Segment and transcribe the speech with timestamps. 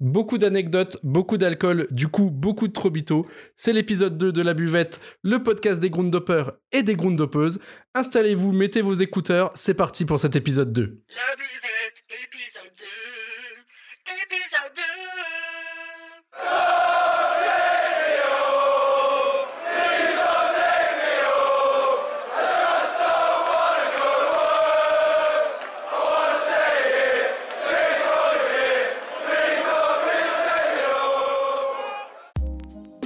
[0.00, 3.26] Beaucoup d'anecdotes, beaucoup d'alcool, du coup beaucoup de Trobito.
[3.54, 7.60] C'est l'épisode 2 de La Buvette, le podcast des Grundoppers et des Grundoppeuses.
[7.94, 10.82] Installez-vous, mettez vos écouteurs, c'est parti pour cet épisode 2.
[10.82, 11.36] La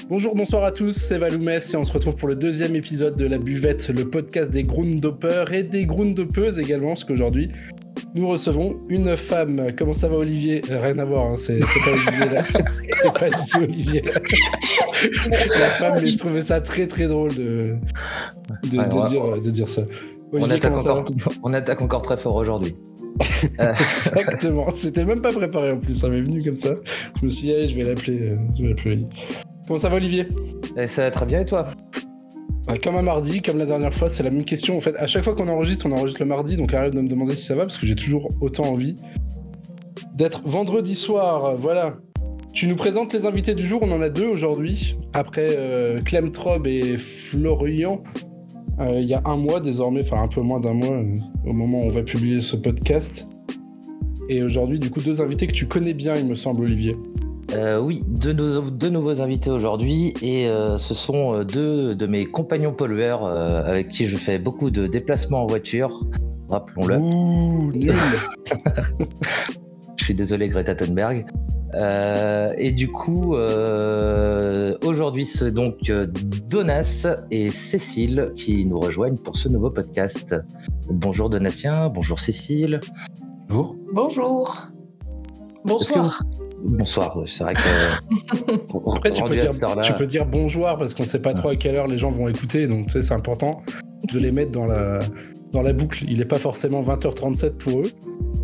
[0.09, 3.25] Bonjour, bonsoir à tous, c'est Valoumès et on se retrouve pour le deuxième épisode de
[3.27, 7.51] La Buvette, le podcast des Grundoppers et des Grundoppeuses également, parce qu'aujourd'hui,
[8.15, 9.69] nous recevons une femme.
[9.77, 10.61] Comment ça va Olivier?
[10.69, 12.43] Rien à voir, hein, c'est c'est pas Olivier là.
[13.03, 14.05] c'est pas du tout Olivier.
[15.59, 17.75] La femme, mais je trouvais ça très très drôle de,
[18.71, 19.83] de, Ouais, de on va- dire, de dire ça.
[20.33, 22.75] On attaque, ça encore, on attaque encore très fort aujourd'hui.
[23.61, 26.71] Euh, Exactement, c'était même pas préparé en plus, ça m'est venu comme ça.
[27.21, 28.19] Je me suis dit, allez, je vais l'appeler.
[28.33, 28.97] euh, Je vais l'appeler.
[29.67, 30.29] Comment ça va Olivier
[30.77, 31.63] et ça va très bien et toi
[32.67, 34.77] Bah, Comme un mardi, comme la dernière fois, c'est la même question.
[34.77, 37.09] En fait, à chaque fois qu'on enregistre, on enregistre le mardi, donc arrête de me
[37.09, 38.95] demander si ça va, parce que j'ai toujours autant envie
[40.15, 41.57] d'être vendredi soir.
[41.57, 41.97] Voilà.
[42.53, 44.97] Tu nous présentes les invités du jour, on en a deux aujourd'hui.
[45.13, 48.03] Après euh, Clem Trob et Florian,
[48.81, 51.15] euh, il y a un mois désormais, enfin un peu moins d'un mois, euh,
[51.47, 53.27] au moment où on va publier ce podcast.
[54.29, 56.97] Et aujourd'hui, du coup, deux invités que tu connais bien, il me semble, Olivier.
[57.53, 62.27] Euh, Oui, deux, deux nouveaux invités aujourd'hui et euh, ce sont euh, deux de mes
[62.27, 66.01] compagnons pollueurs euh, avec qui je fais beaucoup de déplacements en voiture.
[66.49, 66.97] Rappelons-le.
[66.97, 67.95] Ouh, nul.
[69.97, 71.27] Je suis désolé Greta Thunberg.
[71.75, 75.91] Euh, et du coup, euh, aujourd'hui, c'est donc
[76.49, 80.37] Donas et Cécile qui nous rejoignent pour ce nouveau podcast.
[80.91, 82.81] Bonjour Donatien, bonjour Cécile.
[83.49, 83.77] Bonjour.
[83.93, 84.69] Bonjour.
[85.65, 86.23] Bonsoir.
[86.63, 87.61] Bonsoir, c'est vrai que.
[88.97, 91.51] Après, tu peux, dire, cette heure-là- tu peux dire bonjour parce qu'on sait pas trop
[91.51, 93.63] à quelle heure les gens vont écouter, donc tu sais, c'est important
[94.13, 95.01] de les mettre dans la,
[95.53, 96.05] dans la boucle.
[96.09, 97.91] Il est pas forcément 20h37 pour eux.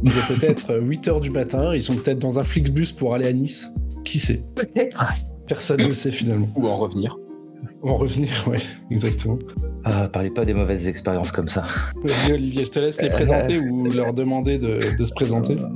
[0.03, 3.33] Il est peut-être 8h du matin, ils sont peut-être dans un Flixbus pour aller à
[3.33, 3.73] Nice.
[4.05, 4.43] Qui sait?
[4.55, 4.99] Peut-être.
[5.47, 6.49] Personne ne le sait finalement.
[6.57, 7.19] ou en revenir.
[7.83, 8.61] Ou en revenir, ouais,
[8.91, 9.39] exactement.
[9.85, 11.65] Ah, parlez pas des mauvaises expériences comme ça.
[12.05, 15.55] Vas-y, Olivier, je te laisse les Euh, présenter ou leur demander de, de se présenter.
[15.55, 15.67] Euh,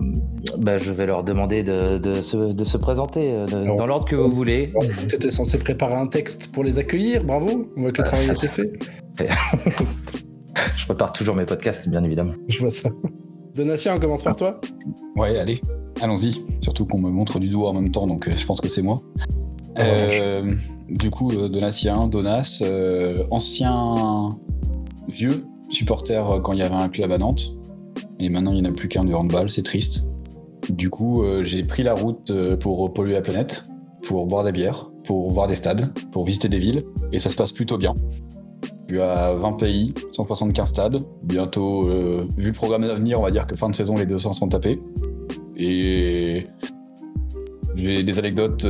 [0.59, 3.87] bah, je vais leur demander de, de se, de se présenter euh, de- Alors, dans
[3.87, 4.73] l'ordre que vous voulez.
[5.09, 7.71] Tu étais censé préparer un texte pour les accueillir, bravo.
[7.77, 8.73] On voit que le travail a été fait.
[10.77, 12.33] Je prépare toujours mes podcasts, bien évidemment.
[12.49, 12.91] Je vois ça.
[13.55, 14.61] Donatien, on commence par toi.
[15.17, 15.61] Ouais, allez,
[16.01, 16.43] allons-y.
[16.61, 19.01] Surtout qu'on me montre du doigt en même temps, donc je pense que c'est moi.
[19.79, 20.55] Euh,
[20.89, 24.37] du coup, euh, Donatien, Donas, euh, ancien
[25.09, 27.59] vieux supporter quand il y avait un club à Nantes.
[28.21, 30.09] Et maintenant, il n'y en a plus qu'un de handball, c'est triste.
[30.69, 33.69] Du coup, j'ai pris la route pour polluer la planète,
[34.03, 36.85] pour boire des bières, pour voir des stades, pour visiter des villes.
[37.13, 37.93] Et ça se passe plutôt bien.
[38.89, 41.03] Je suis à 20 pays, 175 stades.
[41.23, 41.89] Bientôt,
[42.39, 44.49] vu le programme à venir, on va dire que fin de saison, les 200 sont
[44.49, 44.81] tapés.
[45.57, 46.47] Et
[47.75, 48.67] j'ai des anecdotes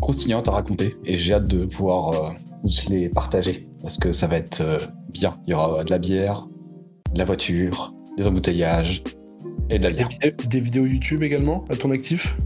[0.00, 0.96] croustillantes à raconter.
[1.04, 2.30] Et j'ai hâte de pouvoir euh,
[2.64, 3.68] vous les partager.
[3.82, 4.78] Parce que ça va être euh,
[5.10, 5.34] bien.
[5.46, 6.46] Il y aura de la bière,
[7.14, 9.02] de la voiture, des embouteillages
[9.70, 10.32] et de la Des, bière.
[10.48, 12.36] des vidéos YouTube également à ton actif?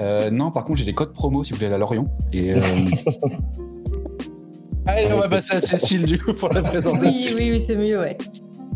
[0.00, 2.06] Euh, non, par contre, j'ai des codes promo si vous voulez aller à Lorient.
[2.32, 2.60] Et euh,
[4.86, 7.36] Allez, on va passer à Cécile du coup pour la Oui, présentation.
[7.36, 8.18] oui, oui, c'est mieux, ouais.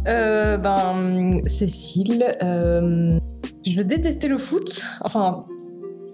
[0.07, 3.19] Euh, ben, Cécile, euh,
[3.67, 4.81] je détestais le foot.
[5.03, 5.45] Enfin,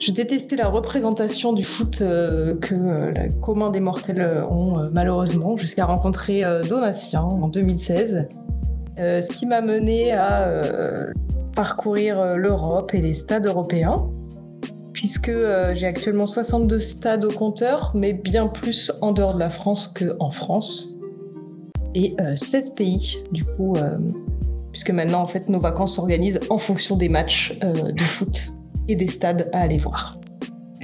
[0.01, 4.89] je détestais la représentation du foot euh, que euh, la commun des mortels ont euh,
[4.93, 8.27] malheureusement, jusqu'à rencontrer Donatien en 2016.
[8.99, 10.49] Euh, ce qui m'a mené à
[11.55, 14.11] parcourir l'Europe et les stades européens.
[14.93, 15.33] Puisque
[15.75, 20.31] j'ai actuellement 62 stades au compteur, mais bien plus en dehors de la France qu'en
[20.31, 20.97] France
[21.95, 23.75] et euh, 16 pays, du coup,
[24.71, 28.55] puisque maintenant, en fait, nos vacances s'organisent en fonction des matchs de foot
[28.89, 30.19] et des stades à aller voir.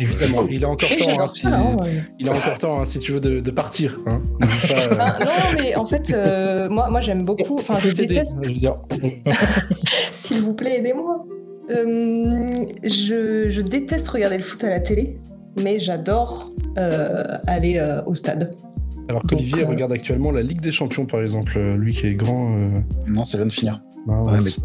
[0.00, 1.42] Évidemment, il a encore temps, hein, si...
[1.42, 2.02] ça, hein, ouais.
[2.18, 4.00] il a encore temps hein, si tu veux de, de partir.
[4.04, 8.38] Pas, euh, Ah, non, mais en fait, euh, moi, moi j'aime beaucoup, enfin, je déteste,
[10.12, 11.26] s'il vous plaît, aidez-moi.
[11.70, 15.18] Euh, je, je déteste regarder le foot à la télé,
[15.60, 16.52] mais j'adore
[17.46, 18.54] aller au stade.
[19.10, 22.14] Alors qu'Olivier euh, regarde actuellement la Ligue des Champions, par exemple, euh, lui qui est
[22.14, 22.56] grand.
[22.56, 23.82] euh, non, ça vient de finir.
[24.06, 24.60] Ouais, ouais, mais c'est-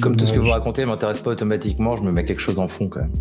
[0.00, 2.66] Comme tout ce que vous racontez m'intéresse pas automatiquement, je me mets quelque chose en
[2.68, 3.12] fond quand même.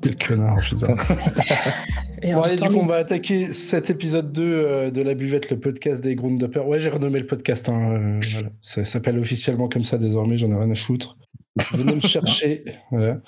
[0.00, 0.96] Quel connard, je sais pas.
[2.22, 5.14] Et Bon, allez, du temps- coup, on va attaquer cet épisode 2 euh, de La
[5.14, 6.66] Buvette, le podcast des Grundoppers.
[6.66, 7.68] Ouais, j'ai renommé le podcast.
[7.68, 8.48] Hein, euh, voilà.
[8.60, 11.16] Ça s'appelle officiellement comme ça désormais, j'en ai rien à foutre.
[11.72, 12.64] Venez me chercher.
[12.90, 13.20] Voilà.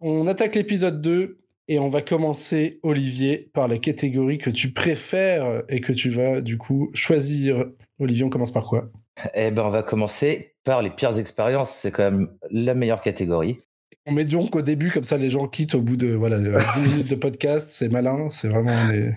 [0.00, 1.37] On attaque l'épisode 2
[1.68, 6.40] et on va commencer, Olivier, par la catégorie que tu préfères et que tu vas
[6.40, 7.66] du coup choisir.
[8.00, 8.90] Olivier, on commence par quoi?
[9.34, 11.72] Eh ben, on va commencer par les pires expériences.
[11.74, 13.58] C'est quand même la meilleure catégorie.
[14.06, 16.52] On met donc au début, comme ça les gens quittent au bout de voilà, de
[16.82, 17.68] 10 minutes de podcast.
[17.70, 19.12] C'est malin, c'est vraiment des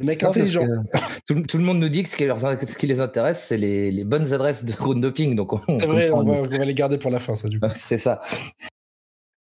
[0.00, 0.66] mecs Non, intelligents.
[0.66, 0.98] que
[1.28, 3.58] tout, tout le monde nous dit que ce qui, leur- ce qui les intéresse, c'est
[3.58, 5.36] les, les bonnes adresses de ground doping.
[5.36, 7.60] Donc, C'est vrai, on on- va, on va les garder pour la fin, ça, du
[7.60, 7.68] coup.
[7.76, 8.20] C'est ça.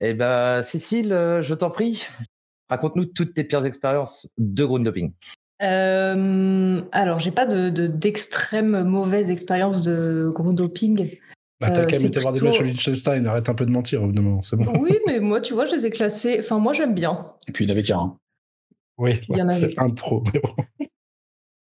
[0.01, 2.05] Eh ben, Cécile, euh, je t'en prie,
[2.69, 5.11] raconte-nous toutes tes pires expériences de ground doping.
[5.61, 11.17] Euh, alors, j'ai pas de de- d'extrême mauvaise expérience de gros doping.
[11.59, 13.71] Bah, t'as Euh, qu'à c'est mettre voir des matchs au Liechtenstein, arrête un peu de
[13.71, 14.79] mentir au bout d'un moment, c'est bon.
[14.79, 16.37] Oui, mais moi, tu vois, je les ai classés.
[16.39, 17.33] Enfin, moi, j'aime bien.
[17.49, 18.15] Et puis il avait qu'un.
[18.97, 20.23] Oui, Il y en a c'est un de trop.
[20.33, 20.87] mais bon.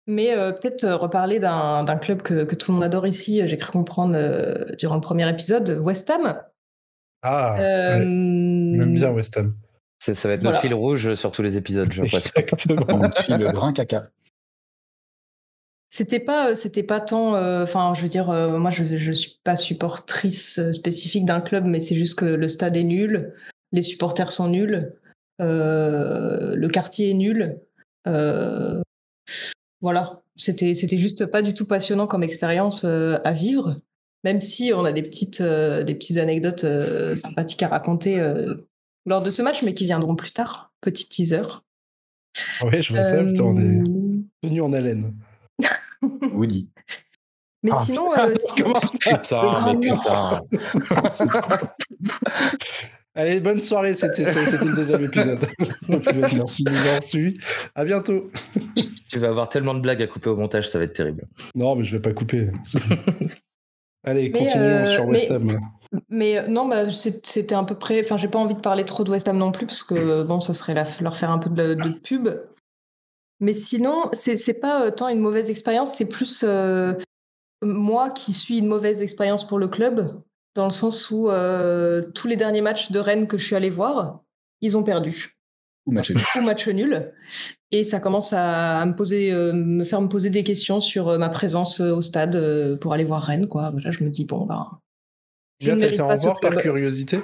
[0.07, 3.43] Mais euh, peut-être euh, reparler d'un d'un club que, que tout le monde adore ici.
[3.47, 6.41] J'ai cru comprendre euh, durant le premier épisode, West Ham.
[7.23, 9.55] Ah, Euh, ouais, on aime bien West Ham.
[10.01, 10.57] Ça va être Voilà.
[10.57, 12.19] notre fil rouge sur tous les épisodes, je crois.
[12.19, 12.87] Exactement.
[12.89, 14.05] On te file le grain caca.
[15.91, 17.35] C'était pas, euh, c'était pas tant.
[17.35, 21.65] euh, Enfin, je veux dire, euh, moi, je, je suis pas supportrice spécifique d'un club,
[21.65, 23.33] mais c'est juste que le stade est nul,
[23.73, 24.93] les supporters sont nuls,
[25.41, 27.59] euh, le quartier est nul.
[28.07, 28.81] euh,
[29.81, 33.81] voilà, c'était, c'était juste pas du tout passionnant comme expérience euh, à vivre,
[34.25, 38.55] même si on a des petites, euh, des petites anecdotes euh, sympathiques à raconter euh,
[39.09, 40.73] lors de ce match, mais qui viendront plus tard.
[40.81, 41.43] Petit teaser.
[42.63, 43.83] Oui, je vois ça, Euh, putain, on est
[44.43, 45.15] tenu en haleine.
[46.33, 46.69] Woody.
[47.65, 48.35] Mais Ah, sinon, putain, euh,
[49.01, 50.41] Putain, mais putain.
[53.15, 55.45] Allez, bonne soirée, c'était le deuxième épisode.
[55.89, 57.37] Merci de nous avoir suivis.
[57.75, 58.31] À bientôt.
[59.11, 61.27] Tu vas avoir tellement de blagues à couper au montage, ça va être terrible.
[61.57, 62.49] Non, mais je vais pas couper.
[64.05, 65.45] Allez, Mais, continuons euh, sur West mais- Ham.
[65.45, 65.57] Mais
[65.95, 68.01] euh, non, bah, c'était à peu près.
[68.01, 70.41] Enfin, j'ai pas envie de parler trop de West Ham non plus, parce que bon,
[70.41, 72.29] ça serait la- leur faire un peu de, de pub.
[73.41, 76.95] Mais sinon, c'est pas euh, tant une mauvaise expérience, c'est plus euh,
[77.63, 80.21] moi qui suis une mauvaise expérience pour le club,
[80.57, 83.71] dans le sens où euh, tous les derniers matchs de Rennes que je suis allée
[83.71, 84.21] voir,
[84.61, 85.37] ils ont perdu
[85.87, 86.19] Ou match nul.
[86.37, 87.13] ou match nul.
[87.71, 91.09] Et ça commence à, à me poser, euh, me faire me poser des questions sur
[91.09, 93.71] euh, ma présence euh, au stade euh, pour aller voir Rennes, quoi.
[93.71, 94.67] Voilà, je me dis bon ben.
[95.61, 97.21] Ne t'as été en voir par curiosité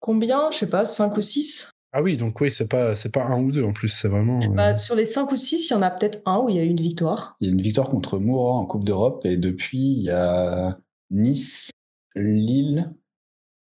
[0.00, 0.50] Combien?
[0.50, 3.40] Je sais pas, 5 ou 6 Ah oui, donc oui, c'est pas, c'est pas un
[3.42, 4.38] ou deux en plus, c'est vraiment.
[4.42, 6.56] euh, Bah, Sur les 5 ou 6, il y en a peut-être un où il
[6.56, 7.36] y a eu une victoire.
[7.40, 10.78] Il y a une victoire contre Moura en Coupe d'Europe et depuis, il y a
[11.10, 11.70] Nice,
[12.14, 12.92] Lille,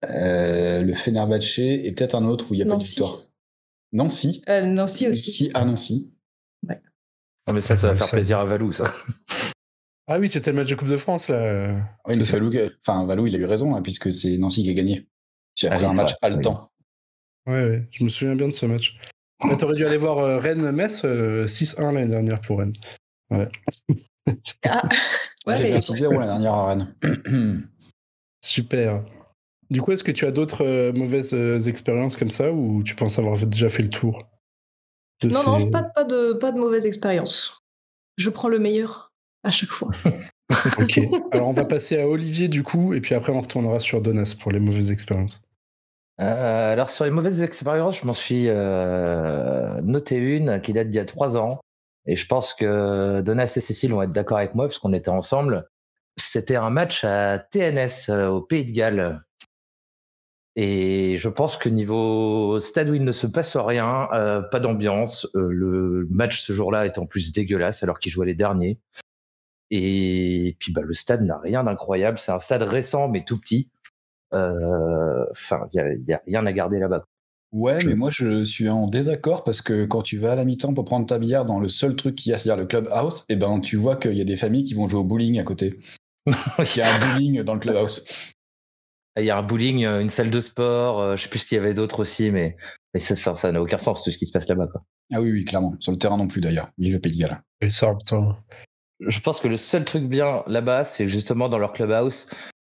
[0.05, 2.89] euh, le Fenerbahçe et peut-être un autre où il n'y a pas de Nancy.
[2.91, 3.23] victoire.
[3.93, 4.43] Nancy.
[4.49, 5.45] Euh, Nancy aussi.
[5.45, 6.13] Nancy à Nancy.
[7.49, 8.93] Non, mais ça, ça va Ouais, faire ça- plaisir à Valou, ça.
[10.09, 11.75] Ah oui, c'était le match de Coupe de France, là.
[12.07, 12.25] Oui, mais.
[12.25, 12.51] Valou,
[12.87, 15.09] enfin, Valou, il a eu raison, hein, puisque c'est Nancy qui a gagné.
[15.55, 16.71] C'est Ah après oui, un match haletant.
[17.47, 18.99] Ouais, ouais, je me souviens bien de ce match.
[19.59, 22.73] T'aurais dû aller voir euh, Rennes-Metz, euh, 6-1 l'année dernière pour Rennes.
[23.31, 24.83] Ah,
[25.47, 26.95] ouais, J'ai fait un 6-0 la dernière à Rennes.
[28.45, 29.05] Super.
[29.71, 32.95] Du coup, est-ce que tu as d'autres euh, mauvaises euh, expériences comme ça ou tu
[32.95, 34.23] penses avoir déjà fait le tour
[35.23, 37.65] de Non, ces- non, pas, pas, de, pas de mauvaise expérience.
[38.17, 39.06] Je prends le meilleur
[39.43, 39.91] à chaque fois.
[40.79, 41.01] Ok.
[41.33, 44.37] Alors, on va passer à Olivier du coup, et puis après, on retournera sur Donas
[44.39, 45.43] pour les mauvaises expériences.
[46.21, 50.99] Euh, alors sur les mauvaises expériences, je m'en suis euh, noté une qui date d'il
[50.99, 51.61] y a trois ans.
[52.07, 55.11] Et je pense que Donas et Cécile vont être d'accord avec moi parce qu'on était
[55.11, 55.65] ensemble.
[56.17, 59.21] C'était un match à TNS euh, au Pays de Galles.
[60.55, 65.27] Et je pense que niveau stade où il ne se passe rien, euh, pas d'ambiance,
[65.35, 68.79] euh, le match ce jour-là est en plus dégueulasse alors qu'ils jouaient les derniers.
[69.71, 72.19] Et puis bah, le stade n'a rien d'incroyable.
[72.19, 73.71] C'est un stade récent mais tout petit.
[74.35, 77.05] Euh, Enfin, il y a, rien à garder là-bas.
[77.53, 80.45] Ouais, Je- mais moi je suis en désaccord parce que quand tu vas à la
[80.45, 83.25] mi-temps pour prendre ta bière dans le seul truc qu'il y a, c'est-à-dire le clubhouse,
[83.29, 85.45] et ben tu vois qu'il y a des familles qui vont jouer au bowling à
[85.45, 85.71] côté.
[86.59, 88.33] Il y a un bowling dans le clubhouse.
[89.19, 91.47] Il y a un bowling, euh, une salle de sport, euh, je sais plus ce
[91.47, 92.57] qu'il y avait d'autre aussi, mais,
[92.93, 94.67] mais ça, ça, ça n'a aucun sens tout ce qui se passe là-bas.
[94.67, 94.83] Quoi.
[95.15, 95.73] Ah oui, oui, clairement.
[95.81, 96.69] Sur le terrain non plus d'ailleurs.
[96.77, 97.41] Vive le Pays de Galles.
[97.63, 98.37] Et ça, putain.
[99.01, 102.29] Je pense que le seul truc bien là-bas, c'est justement dans leur clubhouse,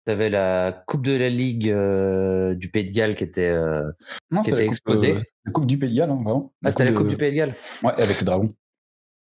[0.06, 3.42] tu avais la Coupe de la Ligue euh, du Pays de Galles qui était.
[3.48, 3.90] euh,
[4.30, 5.12] Non, Qui la coupe, exposé.
[5.12, 6.52] euh, la coupe du Pays de Galles, hein, vraiment.
[6.64, 7.54] Ah, c'était la de- Coupe du Pays de Galles.
[7.82, 8.48] Ouais, avec les dragons.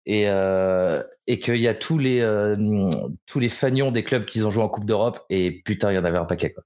[0.06, 2.56] Et, euh, et qu'il y a tous les, euh,
[3.26, 5.98] tous les fagnons des clubs qui ont joué en Coupe d'Europe, et putain, il y
[5.98, 6.52] en avait un paquet.
[6.52, 6.64] Quoi.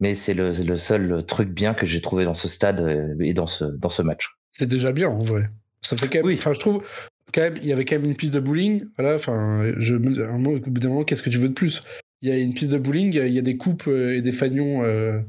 [0.00, 3.46] Mais c'est le, le seul truc bien que j'ai trouvé dans ce stade et dans
[3.46, 4.34] ce, dans ce match.
[4.50, 5.48] C'est déjà bien en vrai.
[5.82, 6.26] Ça fait quand même.
[6.26, 6.34] Oui.
[6.34, 6.82] Enfin, je trouve
[7.32, 8.84] quand même, il y avait quand même une piste de bowling.
[8.98, 11.54] Voilà, enfin, je me un mot, au bout d'un moment, qu'est-ce que tu veux de
[11.54, 11.80] plus?
[12.22, 14.32] Il y a une piste de bowling, il y a des coupes euh, et des
[14.32, 15.20] fagnons, euh,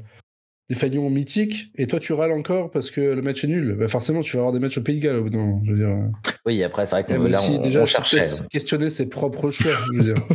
[0.72, 3.76] Stéphanion mythique, et toi tu râles encore parce que le match est nul.
[3.78, 5.62] Bah forcément, tu vas avoir des matchs au Pays de Galles au bout d'un moment.
[5.66, 6.10] Je veux dire.
[6.46, 8.18] Oui, après, c'est vrai que Ouais, mais là, si, on, déjà, on cherchait.
[8.18, 10.26] peut-être questionner ses propres choix, je veux dire.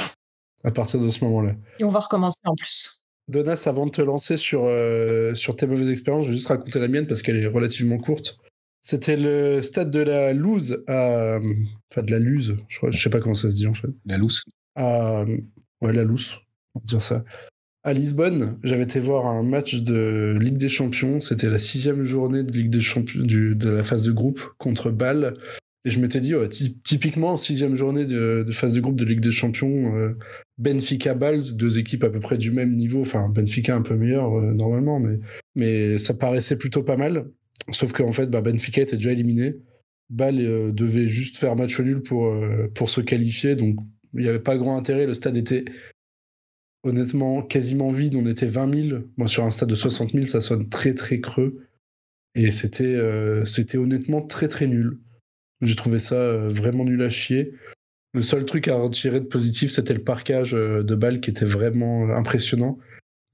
[0.64, 1.54] à partir de ce moment-là.
[1.78, 3.04] Et on va recommencer en plus.
[3.28, 6.80] Donas, avant de te lancer sur, euh, sur tes mauvaises expériences, je vais juste raconter
[6.80, 8.38] la mienne parce qu'elle est relativement courte.
[8.90, 11.36] C'était le stade de la Louse à.
[11.92, 13.88] Enfin, de la Luz, je, crois, je sais pas comment ça se dit en fait.
[14.06, 14.42] La loose.
[14.76, 15.26] À.
[15.82, 16.36] Ouais, la Louse,
[16.74, 17.22] on va dire ça.
[17.82, 21.20] À Lisbonne, j'avais été voir un match de Ligue des Champions.
[21.20, 24.90] C'était la sixième journée de Ligue des Champions du, de la phase de groupe contre
[24.90, 25.34] Bâle.
[25.84, 29.20] Et je m'étais dit, ouais, typiquement, sixième journée de, de phase de groupe de Ligue
[29.20, 30.16] des Champions, euh,
[30.56, 33.02] Benfica Bâle, deux équipes à peu près du même niveau.
[33.02, 35.18] Enfin, Benfica un peu meilleur euh, normalement, mais,
[35.54, 37.26] mais ça paraissait plutôt pas mal.
[37.70, 39.56] Sauf qu'en fait, bah, Benfica était déjà éliminé.
[40.10, 43.56] Bâle euh, devait juste faire match nul pour, euh, pour se qualifier.
[43.56, 43.78] Donc,
[44.14, 45.06] il n'y avait pas grand intérêt.
[45.06, 45.66] Le stade était
[46.82, 48.16] honnêtement quasiment vide.
[48.16, 49.02] On était 20 000.
[49.16, 51.66] Moi, sur un stade de 60 000, ça sonne très, très creux.
[52.34, 54.98] Et c'était euh, c'était honnêtement très, très nul.
[55.60, 57.54] J'ai trouvé ça vraiment nul à chier.
[58.14, 62.08] Le seul truc à retirer de positif, c'était le parquage de Bâle qui était vraiment
[62.10, 62.78] impressionnant,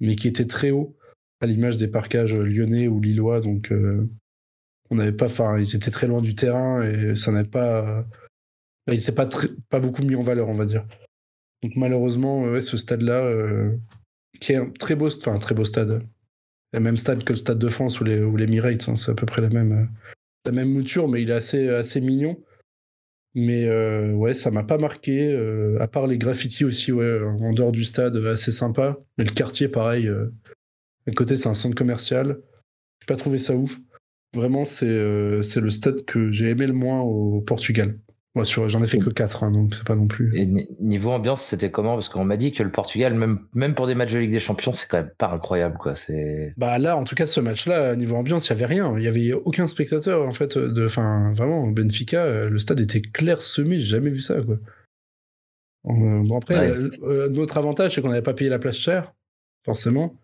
[0.00, 0.96] mais qui était très haut,
[1.40, 3.40] à l'image des parquages lyonnais ou lillois.
[3.40, 3.70] Donc,
[4.94, 8.06] on n'avait pas, enfin, ils étaient très loin du terrain et ça n'avait pas,
[8.90, 10.86] il s'est pas très- pas beaucoup mis en valeur, on va dire.
[11.62, 13.74] Donc malheureusement, ouais, ce stade-là, euh,
[14.40, 16.02] qui est un très beau, enfin un très beau stade,
[16.72, 19.10] le même stade que le Stade de France ou les, ou les Emirates, hein, c'est
[19.10, 19.86] à peu près la même, euh,
[20.44, 22.40] la même mouture, mais il est assez, assez mignon.
[23.36, 27.72] Mais euh, ouais, ça m'a pas marqué, euh, à part les graffitis aussi, en dehors
[27.72, 28.96] du stade, euh, assez sympa.
[29.18, 30.32] Mais le quartier, pareil, euh,
[31.08, 32.38] à côté, c'est un centre commercial.
[33.00, 33.78] J'ai pas trouvé ça ouf.
[34.34, 37.98] Vraiment, c'est euh, le stade que j'ai aimé le moins au Portugal.
[38.36, 40.36] Moi, sur- j'en ai fait que 4, donc c'est pas non plus.
[40.36, 41.94] Et ni- niveau ambiance, c'était comment?
[41.94, 44.40] Parce qu'on m'a dit que le Portugal, même, même pour des matchs de Ligue des
[44.40, 45.78] Champions, c'est quand même pas incroyable.
[45.78, 45.94] quoi.
[45.94, 48.92] C'est Bah là, en tout cas, ce match-là, niveau ambiance, il y avait rien.
[48.98, 50.58] Il y avait aucun spectateur, en fait.
[50.58, 53.78] De, enfin, vraiment, Benfica, euh, le stade était clair semé.
[53.78, 54.56] J'ai jamais vu ça, quoi.
[55.86, 57.28] Euh, bon après, Ouais.
[57.28, 59.12] notre avantage, c'est qu'on n'avait pas payé la place chère,
[59.64, 60.16] forcément.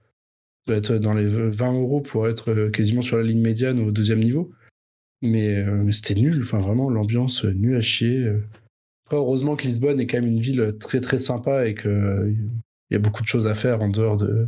[0.71, 3.91] Doit être dans les 20 euros pour être euh, quasiment sur la ligne médiane au
[3.91, 4.53] deuxième niveau.
[5.21, 6.39] Mais, euh, mais c'était nul.
[6.43, 8.33] Enfin, vraiment, l'ambiance euh, nulle à chier.
[9.05, 12.37] Après, heureusement que Lisbonne est quand même une ville très très sympa et qu'il
[12.93, 14.47] y a beaucoup de choses à faire en dehors de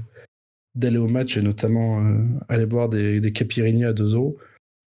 [0.76, 4.38] d'aller au match et notamment euh, aller boire des, des caipirinhas à 2 euros,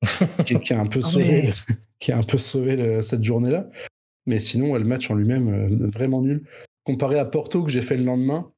[0.46, 1.50] qui, qui a un peu sauvé, ouais.
[1.98, 3.68] qui a un peu sauvé le- cette journée-là.
[4.26, 6.44] Mais sinon, ouais, le match en lui-même, euh, vraiment nul.
[6.84, 8.50] Comparé à Porto que j'ai fait le lendemain,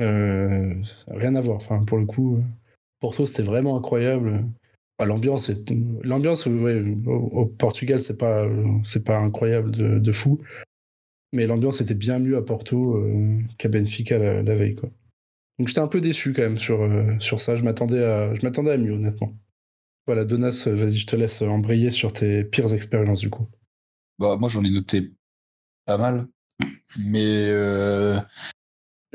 [0.00, 0.74] euh,
[1.08, 1.56] rien à voir.
[1.56, 2.42] Enfin, pour le coup, euh,
[3.00, 4.44] Porto, c'était vraiment incroyable.
[4.98, 5.50] L'ambiance,
[6.02, 8.48] l'ambiance au, Portugal, c'est pas,
[8.82, 10.40] c'est pas incroyable de, fou.
[11.32, 14.74] Mais l'ambiance était bien mieux à Porto euh, qu'à Benfica la, veille.
[14.74, 14.88] Quoi.
[15.58, 16.88] Donc j'étais un peu déçu quand même sur,
[17.20, 17.56] sur ça.
[17.56, 19.34] Je m'attendais à, je m'attendais mieux, honnêtement.
[20.06, 23.46] Voilà, Donas, vas-y, je te laisse embrayer sur tes pires expériences du coup.
[24.18, 25.12] Bah, moi, j'en ai noté
[25.84, 26.26] pas mal.
[27.04, 27.50] Mais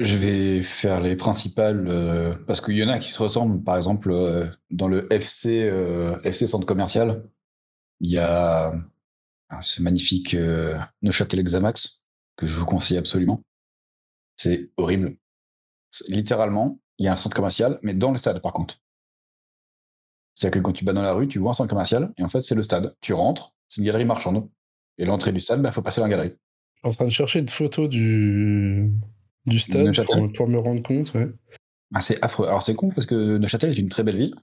[0.02, 3.64] je vais faire les principales euh, parce qu'il y en a qui se ressemblent.
[3.64, 7.30] Par exemple, euh, dans le FC, euh, FC Centre Commercial,
[8.00, 8.74] il y a
[9.62, 10.36] ce magnifique
[11.02, 13.42] Neuchâtel Xamax que je vous conseille absolument.
[14.38, 15.18] C'est horrible.
[16.08, 18.80] Littéralement, il y a un centre commercial, mais dans le stade par contre.
[20.34, 22.30] C'est-à-dire que quand tu vas dans la rue, tu vois un centre commercial, et en
[22.30, 22.96] fait, c'est le stade.
[23.02, 24.50] Tu rentres, c'est une galerie marchande.
[24.98, 26.36] Et l'entrée du stade, il faut passer dans la galerie.
[26.82, 28.90] En train de chercher une photo du,
[29.46, 31.14] du stade pour, pour me rendre compte.
[31.14, 31.30] Ouais.
[31.94, 32.48] Ah, c'est affreux.
[32.48, 34.36] Alors c'est con parce que Neuchâtel est une très belle ville,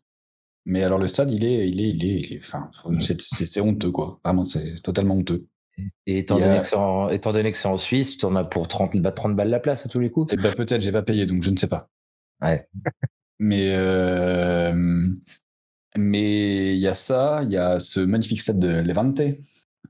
[0.66, 3.46] mais alors le stade, il est, il est, il est, il est- enfin, c'est- c'est
[3.46, 4.20] c'est honteux quoi.
[4.24, 5.46] Vraiment, c'est totalement honteux.
[6.06, 8.34] Et étant a- donné que c'est en, étant donné que c'est en Suisse, tu en
[8.36, 10.32] as pour 30, bah, 30 balles la place à tous les coups.
[10.32, 11.88] Et ben peut-être, j'ai pas payé, donc je ne sais pas.
[12.42, 12.68] Ouais.
[13.40, 14.72] Mais euh,
[15.96, 19.20] mais il y a ça, il y a ce magnifique stade de Levante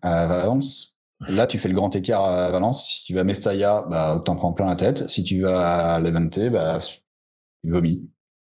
[0.03, 0.98] à Valence.
[1.27, 2.87] Là, tu fais le grand écart à Valence.
[3.01, 5.09] Si tu vas à Mestalla, bah, t'en prends plein la tête.
[5.09, 8.09] Si tu vas à Levante, bah, tu vomis.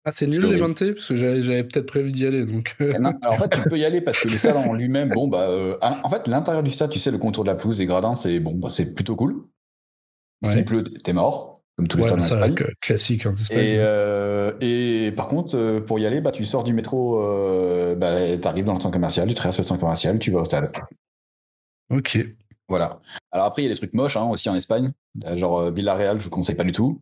[0.05, 0.57] Ah, c'est nul.
[0.57, 2.45] 20 parce que j'avais peut-être prévu d'y aller.
[2.45, 4.57] Donc, euh, Eh non, alors en fait, tu peux y aller parce que le stade
[4.57, 7.49] en lui-même, bon, bah, euh, en fait, l'intérieur du stade, tu sais, le contour de
[7.49, 9.45] la pelouse, des gradins, c'est bon, bah, c'est plutôt cool.
[10.43, 10.51] Ouais.
[10.51, 13.25] S'il pleut, t'es mort, comme tous les ouais, stades en ça, que- classique.
[13.27, 13.57] D'Espagne.
[13.59, 18.37] Et, euh, et par contre, pour y aller, bah, tu sors du métro, euh, bah,
[18.37, 20.69] t'arrives dans le centre commercial, tu traverses le centre commercial, tu vas au stade.
[21.89, 22.17] Ok.
[22.69, 22.99] Voilà.
[23.31, 24.91] Alors après, il y a des trucs moches hein, aussi en Espagne,
[25.25, 27.01] Euh, genre euh, Villarreal, je vous conseille pas du tout.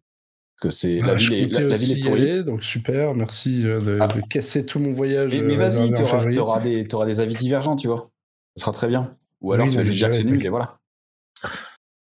[0.59, 2.21] Parce que c'est la Ah, ville est, la, la ville est pourrie.
[2.21, 3.15] aller, donc super.
[3.15, 4.07] Merci euh, de, Ah.
[4.07, 5.31] de casser tout mon voyage.
[5.33, 6.35] Mais, mais vas-y, février.
[6.35, 6.59] t'auras
[7.05, 8.09] des, avis divergents, tu vois.
[8.57, 9.17] Ce sera très bien.
[9.41, 10.77] Ou alors Oui, tu vas juste dire que c'est nul et voilà.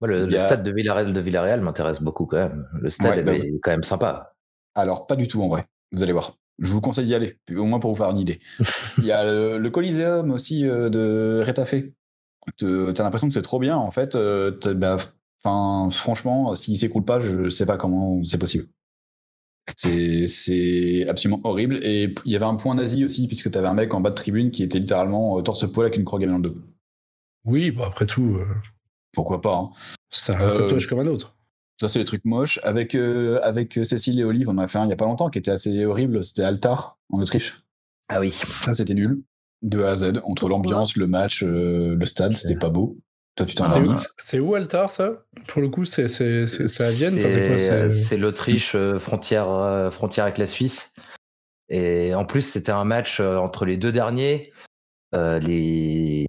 [0.01, 2.69] Moi, le, a- stade de Villarreal, de Villarreal m'intéresse beaucoup quand même.
[2.75, 4.35] Le stade Ouais, elle bah est quand même sympa.
[4.75, 5.65] Alors pas du tout en vrai.
[5.93, 6.35] Vous allez voir.
[6.59, 8.41] Je vous conseille d'y aller, au moins pour vous faire une idée.
[8.99, 11.95] Il y a le, le Coliseum aussi euh, de Rétafé.
[12.59, 14.15] T'as l'impression que c'est trop bien, en fait.
[14.15, 14.99] euh, bah,
[15.43, 18.67] franchement, s'il s'écroule pas, je sais pas comment c'est possible.
[19.77, 21.81] C'est absolument horrible.
[21.83, 24.15] Et il y avait un point nazi aussi, puisque t'avais un mec en bas de
[24.15, 26.55] tribune qui était littéralement euh, torse-poil avec une croix gammée dans le dos.
[27.45, 28.47] Oui, après tout, euh,
[29.13, 29.71] Pourquoi pas hein.
[30.11, 31.37] c'est un Euh, tatouage comme un autre.
[31.81, 32.59] Ça, c'est les trucs moches.
[32.63, 35.05] Avec, euh, avec Cécile et Olive, on en a fait un il y a pas
[35.05, 36.25] longtemps qui était assez horrible.
[36.25, 37.65] C'était Altar, en Autriche.
[38.09, 38.33] Ah oui.
[38.65, 39.23] Ça, c'était nul.
[39.63, 42.99] De A à Z, entre l'ambiance, le match, euh, le stade, c'était pas beau.
[43.37, 44.03] Toi, tu t'en C'est as où, mis.
[44.17, 45.25] c'est où Altar, ça?
[45.49, 50.25] Pour le coup, c'est c'est- c'est- c'est à Vienne c'est l'Autriche, euh, frontière, euh, frontière
[50.25, 50.95] avec la Suisse.
[51.69, 54.53] Et en plus, c'était un match entre les deux derniers.
[55.15, 56.27] Euh, les...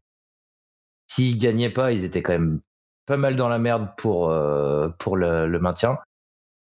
[1.07, 2.62] S'ils gagnaient pas, ils étaient quand même
[3.05, 5.98] pas mal dans la merde pour, euh, pour le, le maintien.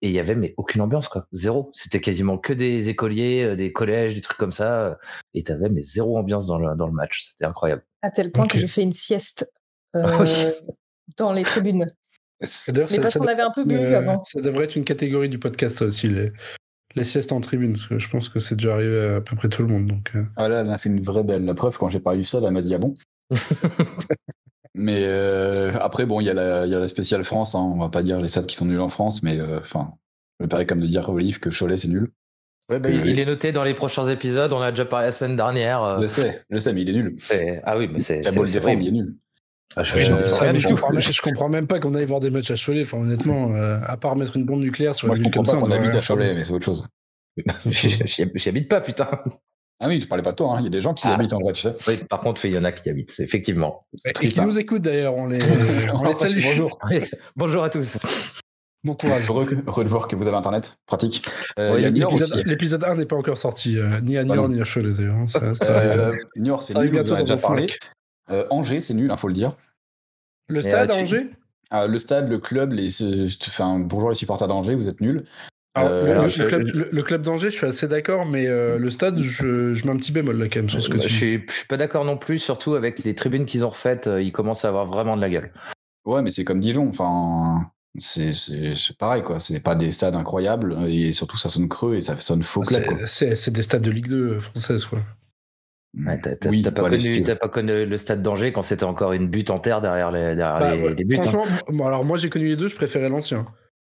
[0.04, 1.26] Et il y avait mais aucune ambiance, quoi.
[1.32, 1.70] Zéro.
[1.74, 4.88] C'était quasiment que des écoliers, euh, des collèges, des trucs comme ça.
[4.88, 4.96] euh,
[5.36, 7.22] Et t'avais mais zéro ambiance dans le, dans le match.
[7.32, 7.84] C'était incroyable.
[8.02, 9.52] À tel point que j'ai fait une sieste
[9.96, 10.30] euh, Ah oui.
[11.18, 11.86] dans les tribunes.
[12.42, 14.24] Ça- parce qu'on avait un peu bu Euh, avant.
[14.24, 16.32] Ça devrait être une catégorie du podcast, ça aussi, les,
[16.96, 19.36] les siestes en tribune, parce que je pense que c'est déjà arrivé à, à peu
[19.36, 19.86] près tout le monde.
[19.86, 20.24] Donc, euh.
[20.36, 21.46] Ah là, elle a fait une vraie belle.
[21.46, 22.96] La preuve, quand j'ai parlé de ça, elle m'a dit ah bon?
[24.74, 27.56] Mais euh, après, bon, il y, a la- il y a la spéciale France.
[27.56, 29.94] Hein, on va pas dire les stades qui sont nuls en France, mais euh, enfin,
[30.40, 32.12] me paraît comme de dire à Olive que Cholet c'est nul.
[32.70, 34.54] Ouais, bah, il il est noté dans les prochains épisodes.
[34.54, 35.84] On en a déjà parlé la semaine dernière.
[35.84, 37.18] euh, Je sais, je sais, mais il est nul.
[37.66, 38.22] Ah oui, mais c'est.
[38.24, 38.40] C'est-
[38.82, 39.16] il est nul.
[39.76, 42.52] Ah, je- Oui, ça, comprends, même- je comprends même pas qu'on aille voir des matchs
[42.52, 42.84] à Cholet.
[42.84, 45.54] Enfin, honnêtement, euh, à part mettre une bombe nucléaire sur Moi, une je ville comprends
[45.60, 46.88] comme pas ça, qu'on on habite à Cholet, mais c'est autre chose.
[47.66, 49.10] J'y habite pas, putain.
[49.84, 50.58] Ah oui, tu parlais pas de toi, hein.
[50.60, 51.16] il y a des gens qui Ah.
[51.16, 51.76] habitent en vrai, tu sais.
[51.88, 53.88] Oui, par contre, il y en a qui habitent, c'est- effectivement.
[54.06, 54.46] Et triste, qui hein.
[54.46, 55.40] nous écoutent d'ailleurs, on les,
[55.96, 56.42] on les salue.
[56.44, 56.80] Bonjour.
[57.36, 57.98] Bonjour à tous.
[58.84, 59.26] Bon courage.
[59.28, 61.24] Heureux, heureux de voir que vous avez internet, pratique.
[61.60, 62.44] Euh, L'épisode aussi.
[62.46, 65.16] l'épisode 1 n'est pas encore sorti, euh, ni à Niort ni à Cholet d'ailleurs.
[65.16, 65.28] hein.
[65.28, 66.14] Ça, ça Euh.
[66.36, 67.68] Niort, c'est nul, on en a déjà parlé.
[68.30, 69.54] Euh, Angers, c'est nul, il faut le dire.
[70.48, 71.30] Le stade à Angers?
[71.70, 72.90] Ah, le stade, le club, les,
[73.48, 75.26] enfin, bonjour les supporters d'Angers, vous êtes nuls.
[75.74, 78.26] Alors, Euh, le, alors, le je- club, le- le club d'Angers, je suis assez d'accord,
[78.26, 80.90] mais euh, le stade, je, je mets un petit bémol là quand même sur ce
[80.90, 81.18] que Bah, tu je, dis.
[81.20, 84.22] suis, je suis pas d'accord non plus, surtout avec les tribunes qu'ils ont refaites, euh,
[84.22, 85.52] ils commencent à avoir vraiment de la gueule.
[86.06, 89.40] Ouais, mais c'est comme Dijon, enfin, c'est c'est- c'est pareil, quoi.
[89.40, 92.64] C'est pas des stades incroyables, et surtout ça sonne creux et ça sonne faux.
[92.66, 95.00] C'est- des stades de Ligue 2 française, quoi.
[95.94, 97.24] Ouais, t'as t'as- Oui, t'as pas, voilà, connu- style.
[97.24, 100.36] t'as pas connu le stade d'Angers quand c'était encore une butte en terre derrière les,
[100.36, 101.18] derrière Bah, les, ouais, les buts.
[101.20, 101.24] hein.
[101.24, 103.46] franchement, bon, alors moi j'ai connu les deux, je préférais l'ancien.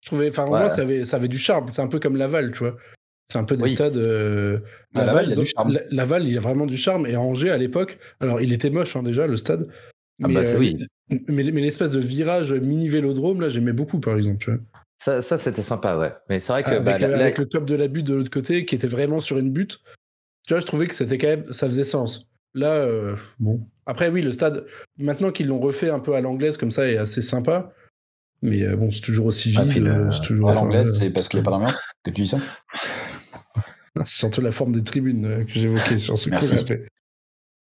[0.07, 0.59] Je trouvais, enfin, Ouais.
[0.59, 1.69] moins ça avait, ça avait du charme.
[1.69, 2.77] C'est un peu comme Laval, tu vois.
[3.27, 3.69] C'est un peu des Oui.
[3.71, 3.97] stades.
[3.97, 4.59] euh,
[4.95, 5.73] Ah, Laval, il a du charme.
[5.73, 7.05] La- Laval, il a vraiment du charme.
[7.07, 9.67] Et Angers, à l'époque, alors il était moche hein, déjà, le stade.
[10.23, 10.77] Ah bah, c'est- oui.
[11.09, 14.37] mais, mais l'espèce de virage mini-vélodrome, là, j'aimais beaucoup, par exemple.
[14.37, 14.59] Tu vois.
[14.97, 16.13] Ça, ça c'était sympa, ouais.
[16.29, 18.13] Mais c'est vrai que avec, bah, la- la- avec le club de la butte de
[18.15, 19.79] l'autre côté, qui était vraiment sur une butte.
[20.47, 22.29] Tu vois, je trouvais que c'était quand même, ça faisait sens.
[22.53, 23.59] Là, euh, bon.
[23.85, 24.65] Après, oui, le stade,
[24.97, 27.73] maintenant qu'ils l'ont refait un peu à l'anglaise comme ça, est assez sympa.
[28.41, 29.71] Mais euh, bon, c'est toujours aussi Ah, vide.
[29.71, 30.49] puis le- euh, c'est toujours.
[30.49, 32.37] À enfin, c'est parce qu'il n'y a pas d'ambiance que tu dis ça?
[34.05, 36.63] C'est surtout la forme des tribunes euh, que j'évoquais sur ce Merci.
[36.63, 36.73] coup.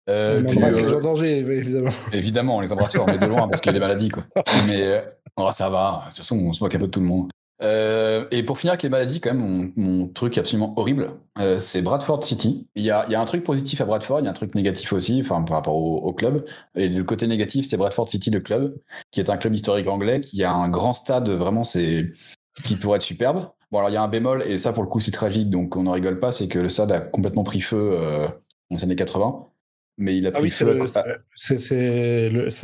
[0.09, 1.91] Euh, On embrasse les gens d'Angers, évidemment.
[2.13, 4.25] Évidemment, on les embrasse mais de loin parce qu'il y a des maladies, quoi.
[4.69, 5.05] Mais
[5.37, 7.31] oh, ça va, de toute façon, on se moque un peu de tout le monde.
[7.63, 11.83] Euh, et pour finir avec les maladies, quand même, mon, truc absolument horrible, euh, c'est
[11.83, 12.69] Bradford City.
[12.75, 15.21] Il y, a, un truc positif à Bradford, il y a un truc négatif aussi,
[15.21, 16.45] enfin par rapport au, club.
[16.75, 18.77] Et le côté négatif, c'est Bradford City, le club,
[19.11, 23.03] qui est un club historique anglais, qui a un grand stade, vraiment, qui pourrait être
[23.03, 23.49] superbe.
[23.71, 25.77] Bon, alors il y a un bémol, et ça pour le coup c'est tragique, donc
[25.77, 28.29] on n'en rigole pas, c'est que le stade a complètement pris feu euh,
[28.71, 29.49] dans les années 80.
[29.97, 30.75] Mais il a pris Ah oui, c'est feu.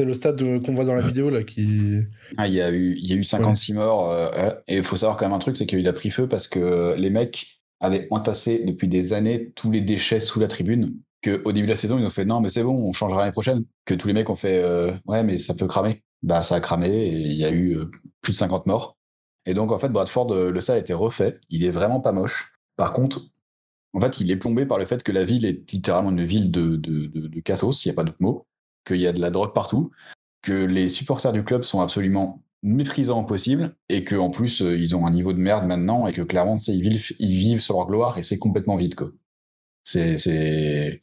[0.05, 1.99] le, stade qu'on voit dans la vidéo là qui.
[2.37, 4.11] Ah, il y a eu, il y a eu 56 morts.
[4.11, 6.29] euh, euh, et il faut savoir quand même un truc, c'est qu'il a pris feu
[6.29, 10.97] parce que les mecs avaient entassé depuis des années tous les déchets sous la tribune.
[11.23, 13.21] Que au début de la saison, ils ont fait non, mais c'est bon, on changera
[13.21, 13.64] l'année prochaine.
[13.85, 16.03] Que tous les mecs ont fait euh, ouais, mais ça peut cramer.
[16.23, 17.90] Bah, ça a cramé et il y a eu euh,
[18.23, 18.97] plus de 50 morts.
[19.47, 21.38] Et donc, en fait, Bradford, le stade a été refait.
[21.49, 22.53] Il est vraiment pas moche.
[22.77, 23.23] Par contre,
[23.92, 26.50] en fait, il est plombé par le fait que la ville est littéralement une ville
[26.50, 28.46] de, de, de, cassos, il n'y a pas d'autre mot.
[28.87, 29.90] Qu'il y a de la drogue partout
[30.42, 34.94] que les supporters du club sont absolument méprisants possible et que en plus euh, ils
[34.96, 38.22] ont un niveau de merde maintenant et que clairement ils vivent, sur leur gloire et
[38.22, 39.11] c'est complètement vide quoi.
[39.85, 41.03] C'est c'est